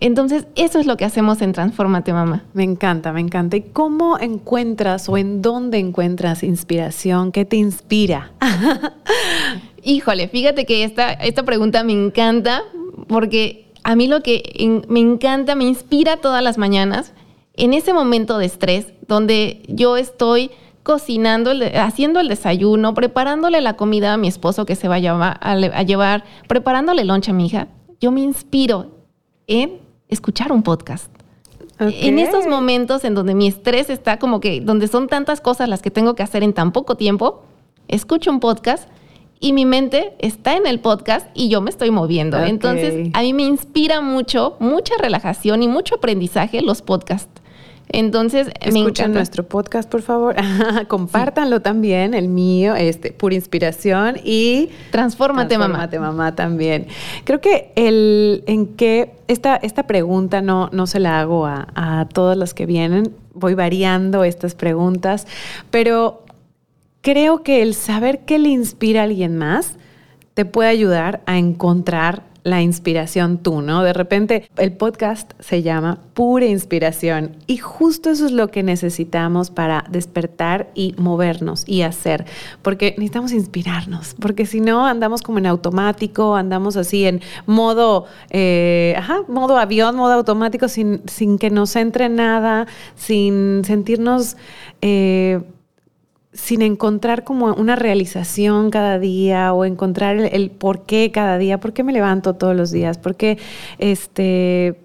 Entonces, 0.02 0.48
eso 0.56 0.80
es 0.80 0.88
lo 0.88 0.98
que 0.98 1.06
hacemos 1.06 1.44
en 1.44 1.54
Transformate 1.54 2.12
Mamá. 2.12 2.44
Me 2.54 2.64
encanta, 2.64 3.14
me 3.14 3.22
encanta. 3.22 3.56
¿Y 3.56 3.62
cómo 3.62 4.18
encuentras 4.20 5.08
o 5.08 5.16
en 5.16 5.44
dónde 5.44 5.78
encuentras 5.78 6.42
inspiración? 6.42 7.32
¿Qué 7.32 7.46
te 7.46 7.56
inspira? 7.56 8.32
Híjole, 9.84 10.28
fíjate 10.28 10.66
que 10.66 10.84
esta, 10.84 11.14
esta 11.14 11.44
pregunta 11.44 11.84
me 11.84 11.94
encanta 11.94 12.64
porque 13.08 13.72
a 13.84 13.96
mí 13.96 14.08
lo 14.08 14.22
que 14.22 14.42
me 14.88 15.00
encanta, 15.00 15.54
me 15.54 15.66
inspira 15.66 16.18
todas 16.18 16.44
las 16.44 16.58
mañanas, 16.58 17.14
en 17.54 17.74
ese 17.74 17.94
momento 17.94 18.40
de 18.40 18.46
estrés, 18.46 18.88
donde 19.08 19.62
yo 19.68 19.98
estoy 19.98 20.50
cocinando, 20.82 21.52
haciendo 21.76 22.20
el 22.20 22.28
desayuno, 22.28 22.96
preparándole 22.96 23.62
la 23.62 23.76
comida 23.76 24.14
a 24.14 24.18
mi 24.18 24.28
esposo 24.28 24.66
que 24.66 24.76
se 24.76 24.88
va 24.88 24.96
a 24.96 25.84
llevar, 25.84 26.24
preparándole 26.48 27.06
lonche 27.06 27.32
a 27.32 27.34
mi 27.36 27.46
hija, 27.46 27.68
yo 28.00 28.12
me 28.12 28.22
inspiro 28.22 28.88
en 29.46 29.81
escuchar 30.12 30.52
un 30.52 30.62
podcast. 30.62 31.12
En 31.80 32.20
esos 32.20 32.46
momentos 32.46 33.04
en 33.06 33.16
donde 33.16 33.34
mi 33.34 33.48
estrés 33.48 33.90
está 33.90 34.20
como 34.20 34.40
que, 34.40 34.62
donde 34.62 34.88
son 34.88 35.08
tantas 35.08 35.42
cosas 35.42 35.68
las 35.68 35.82
que 35.82 35.90
tengo 35.90 36.14
que 36.14 36.22
hacer 36.22 36.44
en 36.44 36.54
tan 36.54 36.72
poco 36.72 36.96
tiempo, 36.96 37.42
escucho 37.88 38.30
un 38.30 38.40
podcast 38.40 38.88
y 39.40 39.54
mi 39.54 39.66
mente 39.66 40.14
está 40.20 40.56
en 40.56 40.68
el 40.68 40.80
podcast 40.80 41.28
y 41.34 41.50
yo 41.50 41.60
me 41.62 41.72
estoy 41.72 41.90
moviendo. 41.90 42.40
Entonces, 42.40 43.10
a 43.14 43.22
mí 43.22 43.34
me 43.34 43.42
inspira 43.42 44.00
mucho, 44.00 44.58
mucha 44.60 44.94
relajación 45.00 45.64
y 45.64 45.68
mucho 45.68 45.96
aprendizaje 45.96 46.62
los 46.62 46.84
podcasts. 46.84 47.41
Entonces, 47.94 48.50
escuchen 48.60 49.14
nuestro 49.14 49.44
podcast, 49.44 49.90
por 49.90 50.02
favor. 50.02 50.36
Compártanlo 50.88 51.62
también, 51.62 52.14
el 52.14 52.28
mío, 52.28 52.76
este, 52.76 53.12
pura 53.12 53.36
inspiración 53.36 54.16
y 54.24 54.70
transfórmate, 54.92 55.58
mamá. 55.58 55.90
mamá 56.00 56.36
también. 56.36 56.88
Creo 57.24 57.42
que 57.42 57.72
el 57.76 58.44
en 58.48 58.68
que 58.68 59.14
esta, 59.28 59.56
esta 59.58 59.88
pregunta 59.88 60.42
no, 60.42 60.70
no 60.72 60.88
se 60.88 61.00
la 61.00 61.20
hago 61.20 61.46
a, 61.46 61.68
a 61.76 62.08
todos 62.08 62.38
los 62.38 62.54
que 62.54 62.66
vienen. 62.66 63.14
Voy 63.34 63.54
variando 63.54 64.24
estas 64.24 64.56
preguntas, 64.56 65.28
pero 65.70 66.24
creo 67.02 67.44
que 67.44 67.62
el 67.62 67.74
saber 67.74 68.20
qué 68.20 68.40
le 68.40 68.50
inspira 68.50 69.02
a 69.02 69.04
alguien 69.04 69.38
más 69.38 69.76
te 70.34 70.46
puede 70.46 70.70
ayudar 70.70 71.22
a 71.26 71.38
encontrar 71.38 72.31
la 72.44 72.62
inspiración 72.62 73.38
tú, 73.38 73.62
¿no? 73.62 73.84
De 73.84 73.94
repente 73.94 74.50
el 74.58 74.72
podcast 74.72 75.32
se 75.40 75.62
llama 75.62 76.00
Pura 76.14 76.46
Inspiración 76.46 77.38
y 77.48 77.58
justo 77.58 78.10
eso 78.10 78.26
es 78.26 78.32
lo 78.32 78.50
que 78.50 78.64
necesitamos 78.64 79.52
para 79.52 79.86
despertar 79.90 80.72
y 80.74 80.96
movernos 80.98 81.64
y 81.68 81.84
hacer, 81.84 82.26
porque 82.62 82.96
necesitamos 82.98 83.32
inspirarnos, 83.32 84.16
porque 84.20 84.46
si 84.46 84.60
no 84.60 84.86
andamos 84.86 85.22
como 85.22 85.38
en 85.38 85.46
automático, 85.46 86.36
andamos 86.36 86.78
así 86.78 87.06
en 87.06 87.22
modo, 87.46 88.06
eh, 88.30 88.96
ajá, 88.98 89.24
modo 89.28 89.58
avión, 89.58 89.96
modo 89.96 90.14
automático, 90.14 90.68
sin, 90.68 91.02
sin 91.08 91.38
que 91.38 91.50
nos 91.50 91.76
entre 91.76 92.10
nada, 92.10 92.68
sin 92.96 93.64
sentirnos... 93.66 94.38
Eh, 94.82 95.42
sin 96.34 96.62
encontrar 96.62 97.24
como 97.24 97.54
una 97.54 97.76
realización 97.76 98.70
cada 98.70 99.00
día 99.00 99.54
o 99.54 99.66
encontrar 99.66 100.18
el, 100.18 100.52
por 100.52 100.84
qué 100.84 101.12
cada 101.12 101.38
día, 101.38 101.60
por 101.60 101.74
qué 101.74 101.84
me 101.84 101.92
levanto 101.92 102.36
todos 102.36 102.56
los 102.56 102.72
días, 102.72 102.98
por 102.98 103.16
qué, 103.16 103.38
este, 103.80 104.78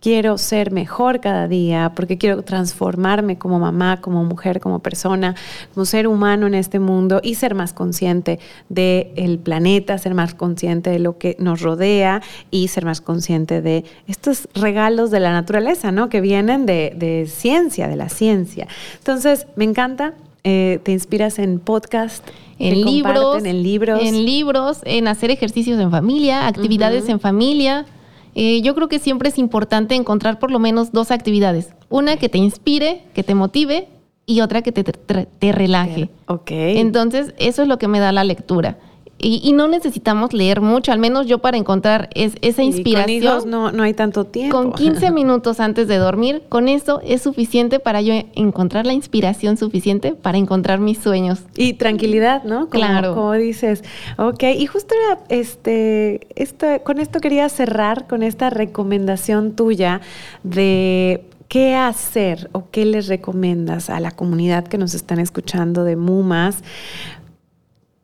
quiero 0.00 0.36
ser 0.36 0.70
mejor 0.70 1.20
cada 1.20 1.48
día, 1.48 1.92
porque 1.94 2.18
quiero 2.18 2.42
transformarme 2.42 3.38
como 3.38 3.58
mamá, 3.58 4.00
como 4.00 4.24
mujer, 4.24 4.60
como 4.60 4.80
persona, 4.80 5.34
como 5.72 5.86
ser 5.86 6.06
humano 6.08 6.46
en 6.46 6.54
este 6.54 6.78
mundo 6.78 7.20
y 7.22 7.36
ser 7.36 7.54
más 7.54 7.72
consciente 7.72 8.38
del 8.68 9.38
planeta, 9.38 9.96
ser 9.98 10.14
más 10.14 10.34
consciente 10.34 10.90
de 10.90 10.98
lo 10.98 11.18
que 11.18 11.36
nos 11.38 11.62
rodea 11.62 12.20
y 12.50 12.68
ser 12.68 12.84
más 12.84 13.00
consciente 13.00 13.62
de 13.62 13.84
estos 14.06 14.48
regalos 14.54 15.10
de 15.10 15.20
la 15.20 15.32
naturaleza, 15.32 15.92
¿no? 15.92 16.08
Que 16.08 16.20
vienen 16.20 16.66
de, 16.66 16.92
de 16.96 17.26
ciencia, 17.26 17.88
de 17.88 17.96
la 17.96 18.08
ciencia. 18.08 18.66
Entonces, 18.98 19.46
me 19.56 19.64
encanta 19.64 20.14
eh, 20.44 20.78
te 20.82 20.92
inspiras 20.92 21.38
en 21.38 21.58
podcast, 21.58 22.26
en 22.58 22.84
libros, 22.84 23.44
en 23.44 23.62
libros, 23.62 24.00
en 24.02 24.24
libros, 24.24 24.80
en 24.84 25.08
hacer 25.08 25.30
ejercicios 25.30 25.80
en 25.80 25.90
familia, 25.90 26.46
actividades 26.46 27.08
en 27.08 27.18
familia. 27.18 27.86
Eh, 28.34 28.60
yo 28.62 28.74
creo 28.74 28.88
que 28.88 28.98
siempre 28.98 29.30
es 29.30 29.38
importante 29.38 29.94
encontrar 29.94 30.38
por 30.38 30.50
lo 30.50 30.58
menos 30.58 30.92
dos 30.92 31.10
actividades. 31.10 31.70
Una 31.88 32.16
que 32.18 32.28
te 32.28 32.38
inspire, 32.38 33.04
que 33.14 33.22
te 33.22 33.34
motive 33.34 33.88
y 34.26 34.40
otra 34.40 34.60
que 34.60 34.72
te, 34.72 34.84
te 34.84 35.52
relaje. 35.52 36.10
Ok. 36.26 36.50
Entonces, 36.50 37.32
eso 37.38 37.62
es 37.62 37.68
lo 37.68 37.78
que 37.78 37.88
me 37.88 37.98
da 37.98 38.12
la 38.12 38.24
lectura. 38.24 38.78
Y, 39.26 39.54
no 39.54 39.68
necesitamos 39.68 40.34
leer 40.34 40.60
mucho, 40.60 40.92
al 40.92 40.98
menos 40.98 41.26
yo 41.26 41.38
para 41.38 41.56
encontrar 41.56 42.10
esa 42.14 42.62
inspiración. 42.62 43.40
con 43.40 43.50
no, 43.50 43.72
no 43.72 43.82
hay 43.82 43.94
tanto 43.94 44.24
tiempo. 44.24 44.54
Con 44.54 44.72
15 44.72 45.10
minutos 45.12 45.60
antes 45.60 45.88
de 45.88 45.96
dormir, 45.96 46.42
con 46.50 46.68
eso 46.68 47.00
es 47.02 47.22
suficiente 47.22 47.80
para 47.80 48.02
yo 48.02 48.12
encontrar 48.34 48.84
la 48.84 48.92
inspiración 48.92 49.56
suficiente 49.56 50.12
para 50.12 50.36
encontrar 50.36 50.78
mis 50.78 50.98
sueños. 50.98 51.40
Y 51.56 51.72
tranquilidad, 51.72 52.44
¿no? 52.44 52.68
claro. 52.68 53.14
Como 53.14 53.32
dices. 53.32 53.82
Ok, 54.18 54.42
y 54.58 54.66
justo 54.66 54.94
era, 54.94 55.20
este, 55.30 56.26
esto, 56.36 56.66
con 56.84 56.98
esto 56.98 57.20
quería 57.20 57.48
cerrar 57.48 58.06
con 58.06 58.22
esta 58.22 58.50
recomendación 58.50 59.52
tuya 59.52 60.02
de 60.42 61.24
¿Qué 61.48 61.74
hacer 61.74 62.48
o 62.52 62.70
qué 62.70 62.84
les 62.84 63.06
recomiendas 63.06 63.88
a 63.88 64.00
la 64.00 64.10
comunidad 64.10 64.66
que 64.66 64.76
nos 64.76 64.94
están 64.94 65.20
escuchando 65.20 65.84
de 65.84 65.94
Mumas 65.94 66.64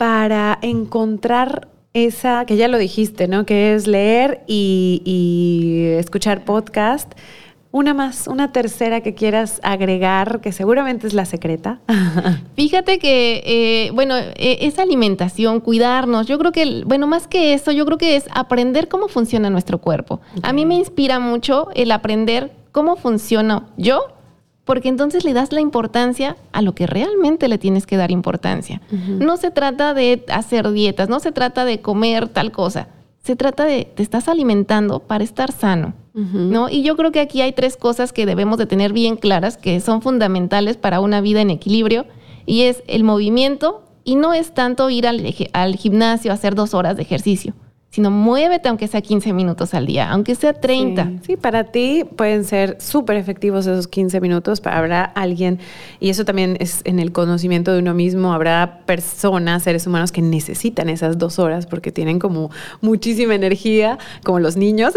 para 0.00 0.58
encontrar 0.62 1.68
esa, 1.92 2.46
que 2.46 2.56
ya 2.56 2.68
lo 2.68 2.78
dijiste, 2.78 3.28
¿no? 3.28 3.44
Que 3.44 3.74
es 3.74 3.86
leer 3.86 4.40
y, 4.46 5.92
escuchar 5.98 6.46
podcast. 6.46 7.12
Una 7.70 7.92
más, 7.92 8.26
una 8.26 8.50
tercera 8.50 9.02
que 9.02 9.12
quieras 9.12 9.60
agregar, 9.62 10.40
que 10.40 10.52
seguramente 10.52 11.06
es 11.06 11.12
la 11.12 11.26
secreta. 11.26 11.80
Fíjate 12.56 12.98
que, 12.98 13.42
eh, 13.44 13.90
bueno, 13.92 14.16
e, 14.16 14.60
es 14.62 14.78
alimentación, 14.78 15.60
cuidarnos. 15.60 16.26
Yo 16.26 16.38
creo 16.38 16.50
que, 16.50 16.82
bueno, 16.86 17.06
más 17.06 17.26
que 17.26 17.52
eso, 17.52 17.70
yo 17.70 17.84
creo 17.84 17.98
que 17.98 18.16
es 18.16 18.24
aprender 18.34 18.88
cómo 18.88 19.06
funciona 19.06 19.50
nuestro 19.50 19.82
cuerpo. 19.82 20.22
A 20.42 20.54
mí 20.54 20.64
me 20.64 20.76
inspira 20.76 21.20
mucho 21.20 21.68
el 21.74 21.92
aprender 21.92 22.52
cómo 22.72 22.96
funciona 22.96 23.66
yo 23.76 24.00
porque 24.70 24.88
entonces 24.88 25.24
le 25.24 25.32
das 25.32 25.50
la 25.50 25.60
importancia 25.60 26.36
a 26.52 26.62
lo 26.62 26.76
que 26.76 26.86
realmente 26.86 27.48
le 27.48 27.58
tienes 27.58 27.86
que 27.86 27.96
dar 27.96 28.12
importancia. 28.12 28.80
No 29.18 29.36
se 29.36 29.50
trata 29.50 29.94
de 29.94 30.24
hacer 30.28 30.70
dietas, 30.70 31.08
no 31.08 31.18
se 31.18 31.32
trata 31.32 31.64
de 31.64 31.80
comer 31.80 32.28
tal 32.28 32.52
cosa, 32.52 32.86
se 33.20 33.34
trata 33.34 33.64
de 33.64 33.86
te 33.92 34.04
estás 34.04 34.28
alimentando 34.28 35.00
para 35.00 35.24
estar 35.24 35.50
sano, 35.50 35.94
¿no? 36.14 36.68
Y 36.68 36.84
yo 36.84 36.96
creo 36.96 37.10
que 37.10 37.18
aquí 37.18 37.40
hay 37.40 37.50
tres 37.52 37.76
cosas 37.76 38.12
que 38.12 38.26
debemos 38.26 38.58
de 38.58 38.66
tener 38.66 38.92
bien 38.92 39.16
claras 39.16 39.56
que 39.56 39.80
son 39.80 40.02
fundamentales 40.02 40.76
para 40.76 41.00
una 41.00 41.20
vida 41.20 41.40
en 41.40 41.50
equilibrio 41.50 42.06
y 42.46 42.62
es 42.62 42.84
el 42.86 43.02
movimiento 43.02 43.82
y 44.04 44.14
no 44.14 44.34
es 44.34 44.54
tanto 44.54 44.88
ir 44.88 45.08
al, 45.08 45.34
al 45.52 45.74
gimnasio 45.74 46.30
a 46.30 46.34
hacer 46.34 46.54
dos 46.54 46.74
horas 46.74 46.94
de 46.94 47.02
ejercicio 47.02 47.54
sino 47.90 48.10
muévete 48.10 48.68
aunque 48.68 48.86
sea 48.86 49.00
15 49.00 49.32
minutos 49.32 49.74
al 49.74 49.86
día, 49.86 50.10
aunque 50.10 50.34
sea 50.36 50.52
30. 50.52 51.10
Sí, 51.26 51.36
para 51.36 51.64
ti 51.64 52.04
pueden 52.16 52.44
ser 52.44 52.76
súper 52.80 53.16
efectivos 53.16 53.66
esos 53.66 53.88
15 53.88 54.20
minutos, 54.20 54.60
pero 54.60 54.76
habrá 54.76 55.02
alguien, 55.04 55.58
y 55.98 56.10
eso 56.10 56.24
también 56.24 56.56
es 56.60 56.82
en 56.84 57.00
el 57.00 57.10
conocimiento 57.10 57.72
de 57.72 57.80
uno 57.80 57.92
mismo, 57.92 58.32
habrá 58.32 58.80
personas, 58.86 59.64
seres 59.64 59.86
humanos 59.86 60.12
que 60.12 60.22
necesitan 60.22 60.88
esas 60.88 61.18
dos 61.18 61.38
horas 61.38 61.66
porque 61.66 61.90
tienen 61.90 62.20
como 62.20 62.50
muchísima 62.80 63.34
energía, 63.34 63.98
como 64.22 64.38
los 64.38 64.56
niños. 64.56 64.94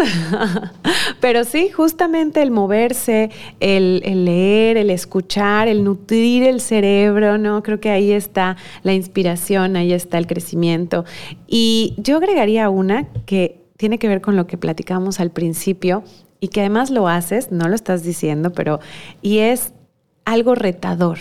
pero 1.20 1.46
sí, 1.46 1.70
justamente 1.70 2.42
el 2.44 2.52
moverse, 2.52 3.32
el, 3.60 4.02
el 4.06 4.26
leer, 4.26 4.78
el 4.78 4.92
escuchar, 4.92 5.68
el 5.68 5.84
nutrir 5.84 6.44
el 6.44 6.62
cerebro, 6.62 7.38
¿no? 7.38 7.64
Creo 7.64 7.80
que 7.80 7.90
ahí 7.90 8.12
está 8.12 8.56
la 8.84 8.94
inspiración, 8.94 9.76
ahí 9.76 9.94
está 9.94 10.20
el 10.20 10.28
crecimiento. 10.28 11.06
Y 11.48 11.96
yo 11.98 12.18
agregaría 12.18 12.70
un 12.70 12.83
una 12.84 13.08
que 13.26 13.62
tiene 13.78 13.98
que 13.98 14.08
ver 14.08 14.22
con 14.22 14.36
lo 14.36 14.46
que 14.46 14.58
platicamos 14.58 15.20
al 15.20 15.32
principio 15.32 16.04
y 16.40 16.50
que 16.50 16.60
además 16.60 16.90
lo 16.90 17.08
haces, 17.08 17.52
no 17.52 17.70
lo 17.70 17.76
estás 17.76 18.04
diciendo, 18.04 18.52
pero 18.52 18.80
y 19.22 19.40
es 19.40 19.74
algo 20.26 20.56
retador, 20.56 21.18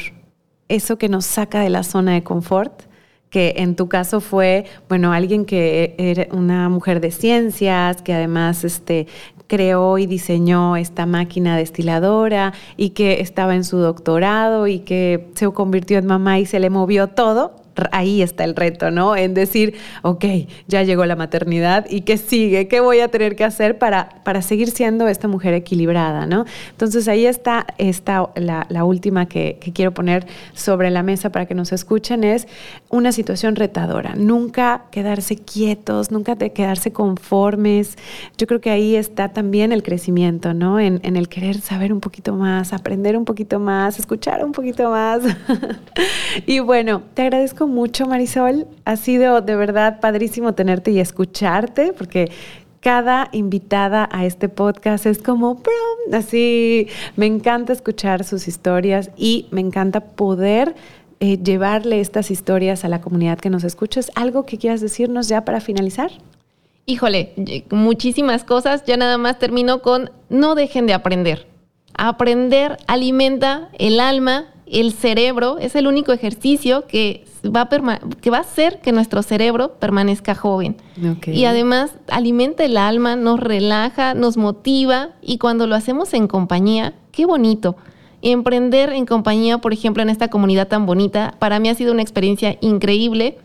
eso 0.69 0.99
que 0.99 1.09
nos 1.09 1.25
saca 1.25 1.61
de 1.61 1.71
la 1.71 1.85
zona 1.85 2.15
de 2.15 2.23
confort, 2.23 2.83
que 3.31 3.55
en 3.59 3.77
tu 3.77 3.89
caso 3.89 4.21
fue, 4.21 4.67
bueno, 4.89 5.13
alguien 5.13 5.47
que 5.47 5.95
era 5.97 6.27
una 6.37 6.69
mujer 6.69 7.01
de 7.01 7.11
ciencias, 7.11 8.03
que 8.03 8.13
además 8.13 8.65
este, 8.65 9.07
creó 9.47 9.97
y 9.99 10.07
diseñó 10.07 10.77
esta 10.77 11.07
máquina 11.07 11.57
destiladora 11.57 12.53
y 12.77 12.91
que 12.91 13.21
estaba 13.21 13.55
en 13.55 13.65
su 13.65 13.79
doctorado 13.79 14.67
y 14.67 14.81
que 14.81 15.31
se 15.35 15.51
convirtió 15.53 15.99
en 15.99 16.07
mamá 16.07 16.41
y 16.41 16.47
se 16.47 16.61
le 16.61 16.69
movió 16.69 17.07
todo 17.07 17.62
ahí 17.91 18.23
está 18.23 18.45
el 18.45 18.55
reto, 18.55 18.91
¿no? 18.91 19.17
En 19.17 19.35
decir, 19.35 19.75
ok, 20.03 20.25
ya 20.69 20.83
llegó 20.83 21.07
la 21.07 21.17
maternidad 21.17 21.87
y 21.89 22.03
qué 22.03 22.17
sigue, 22.19 22.69
qué 22.69 22.81
voy 22.81 23.01
a 23.01 23.09
tener 23.09 23.37
que 23.37 23.45
hacer 23.45 23.79
para, 23.79 24.09
para 24.25 24.43
seguir 24.43 24.71
siendo 24.71 25.09
esta 25.09 25.29
mujer 25.29 25.55
equilibrada, 25.55 26.27
¿no? 26.27 26.45
Entonces 26.71 27.09
ahí 27.09 27.27
está, 27.27 27.67
la, 28.37 28.85
última 28.85 29.27
que, 29.27 29.59
quiero 29.75 29.93
poner 29.93 30.27
sobre 30.55 30.91
la 30.91 31.03
mesa 31.03 31.31
para 31.31 31.47
que 31.47 31.55
nos 31.55 31.73
escuchen, 31.73 32.25
es 32.25 32.47
una 32.89 33.13
situación 33.13 33.57
retadora. 33.57 34.15
Nunca 34.17 34.85
quedarse 34.91 35.37
quietos, 35.37 36.11
nunca 36.11 36.37
quedarse 36.37 36.93
conformes. 36.93 37.97
Yo 38.37 38.47
creo 38.47 38.61
que 38.61 38.71
ahí 38.71 38.97
está 38.97 39.33
también 39.33 39.73
el 39.73 39.83
crecimiento, 39.83 40.55
¿no? 40.55 40.81
En, 40.81 41.01
en 41.05 41.17
el 41.17 41.29
querer 41.29 41.61
saber 41.61 41.93
un 41.93 42.01
poquito 42.01 42.35
más, 42.35 42.73
aprender 42.73 43.17
un 43.17 43.25
poquito 43.25 43.61
más, 43.61 43.99
escuchar 43.99 44.45
un 44.45 44.53
poquito 44.53 44.91
más. 44.91 45.23
y 46.47 46.59
bueno, 46.59 47.03
te 47.15 47.23
agradezco 47.23 47.62
mucho, 47.67 48.07
Marisol. 48.07 48.67
Ha 48.85 48.97
sido 48.97 49.41
de 49.41 49.57
verdad 49.57 50.01
padrísimo 50.01 50.55
tenerte 50.55 50.91
y 50.91 51.01
escucharte, 51.01 51.93
porque 51.93 52.31
cada 52.81 53.29
invitada 53.33 54.09
a 54.11 54.25
este 54.27 54.49
podcast 54.49 55.07
es 55.07 55.19
como, 55.19 55.63
así, 56.13 56.89
me 57.17 57.27
encanta 57.27 57.73
escuchar 57.73 58.25
sus 58.25 58.49
historias 58.49 59.11
y 59.17 59.47
me 59.51 59.61
encanta 59.61 60.01
poder 60.01 60.75
eh, 61.21 61.39
llevarle 61.41 62.01
estas 62.01 62.33
historias 62.33 62.85
a 62.85 62.89
la 62.89 63.01
comunidad 63.01 63.39
que 63.39 63.51
nos 63.51 63.63
escucha. 63.63 64.01
algo 64.17 64.45
que 64.45 64.59
quieras 64.59 64.81
decirnos 64.81 65.29
ya 65.29 65.45
para 65.45 65.61
finalizar? 65.61 66.11
Híjole, 66.85 67.33
muchísimas 67.71 68.43
cosas. 68.43 68.85
Ya 68.85 68.97
nada 68.97 69.19
más 69.19 69.39
termino 69.39 69.83
con 69.83 70.11
no 70.29 70.57
dejen 70.57 70.89
de 70.89 70.95
aprender. 70.95 71.47
Aprender 71.95 72.77
alimenta 72.89 73.69
el 73.79 74.01
alma, 74.01 74.52
el 74.73 74.93
cerebro, 74.93 75.59
es 75.59 75.77
el 75.77 75.87
único 75.87 76.13
ejercicio 76.13 76.87
que 76.87 77.25
va 77.45 77.63
a, 77.63 78.01
que 78.21 78.31
va 78.31 78.39
a 78.39 78.41
hacer 78.41 78.81
que 78.81 78.91
nuestro 78.91 79.23
cerebro 79.23 79.75
permanezca 79.79 80.35
joven. 80.35 80.77
Y 81.27 81.45
además 81.45 81.93
alimenta 82.09 82.65
el 82.65 82.77
alma, 82.77 83.15
nos 83.15 83.39
relaja, 83.39 84.15
nos 84.15 84.37
motiva 84.37 85.11
y 85.21 85.39
cuando 85.39 85.67
lo 85.67 85.75
hacemos 85.75 86.15
en 86.15 86.27
compañía, 86.27 86.95
qué 87.13 87.27
bonito. 87.27 87.77
Emprender 88.23 88.93
en 88.93 89.05
compañía, 89.05 89.59
por 89.59 89.73
ejemplo, 89.73 90.03
en 90.03 90.09
esta 90.09 90.29
comunidad 90.29 90.69
tan 90.69 90.87
bonita, 90.87 91.35
para 91.39 91.59
mí 91.59 91.69
ha 91.69 91.75
sido 91.75 91.93
una 91.93 92.03
experiencia 92.03 92.57
increíble. 92.61 93.39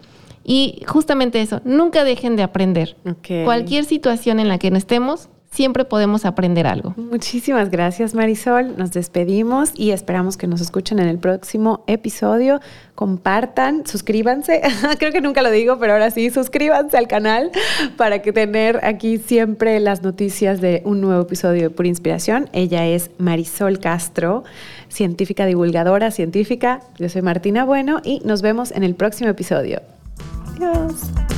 Y 0.45 0.81
justamente 0.87 1.41
eso, 1.41 1.59
nunca 1.65 2.05
dejen 2.05 2.37
de 2.37 2.43
aprender. 2.43 2.95
Cualquier 3.43 3.83
situación 3.83 4.39
en 4.39 4.47
la 4.47 4.57
que 4.57 4.71
no 4.71 4.77
estemos, 4.77 5.27
siempre 5.57 5.85
podemos 5.85 6.23
aprender 6.23 6.67
algo. 6.67 6.93
Muchísimas 6.97 7.71
gracias 7.71 8.13
Marisol, 8.13 8.77
nos 8.77 8.91
despedimos 8.91 9.71
y 9.73 9.89
esperamos 9.89 10.37
que 10.37 10.45
nos 10.45 10.61
escuchen 10.61 10.99
en 10.99 11.07
el 11.07 11.17
próximo 11.17 11.83
episodio. 11.87 12.59
Compartan, 12.93 13.87
suscríbanse, 13.87 14.61
creo 14.99 15.11
que 15.11 15.19
nunca 15.19 15.41
lo 15.41 15.49
digo, 15.49 15.79
pero 15.79 15.93
ahora 15.93 16.11
sí, 16.11 16.29
suscríbanse 16.29 16.95
al 16.95 17.07
canal 17.07 17.49
para 17.97 18.21
que 18.21 18.31
tener 18.31 18.79
aquí 18.83 19.17
siempre 19.17 19.79
las 19.79 20.03
noticias 20.03 20.61
de 20.61 20.83
un 20.85 21.01
nuevo 21.01 21.23
episodio 21.23 21.63
de 21.63 21.69
Pura 21.71 21.89
Inspiración. 21.89 22.51
Ella 22.53 22.85
es 22.85 23.09
Marisol 23.17 23.79
Castro, 23.79 24.43
científica 24.89 25.47
divulgadora 25.47 26.11
científica. 26.11 26.81
Yo 26.99 27.09
soy 27.09 27.23
Martina 27.23 27.65
Bueno 27.65 27.99
y 28.03 28.19
nos 28.23 28.43
vemos 28.43 28.69
en 28.69 28.83
el 28.83 28.93
próximo 28.93 29.31
episodio. 29.31 29.81
Adiós. 30.55 31.36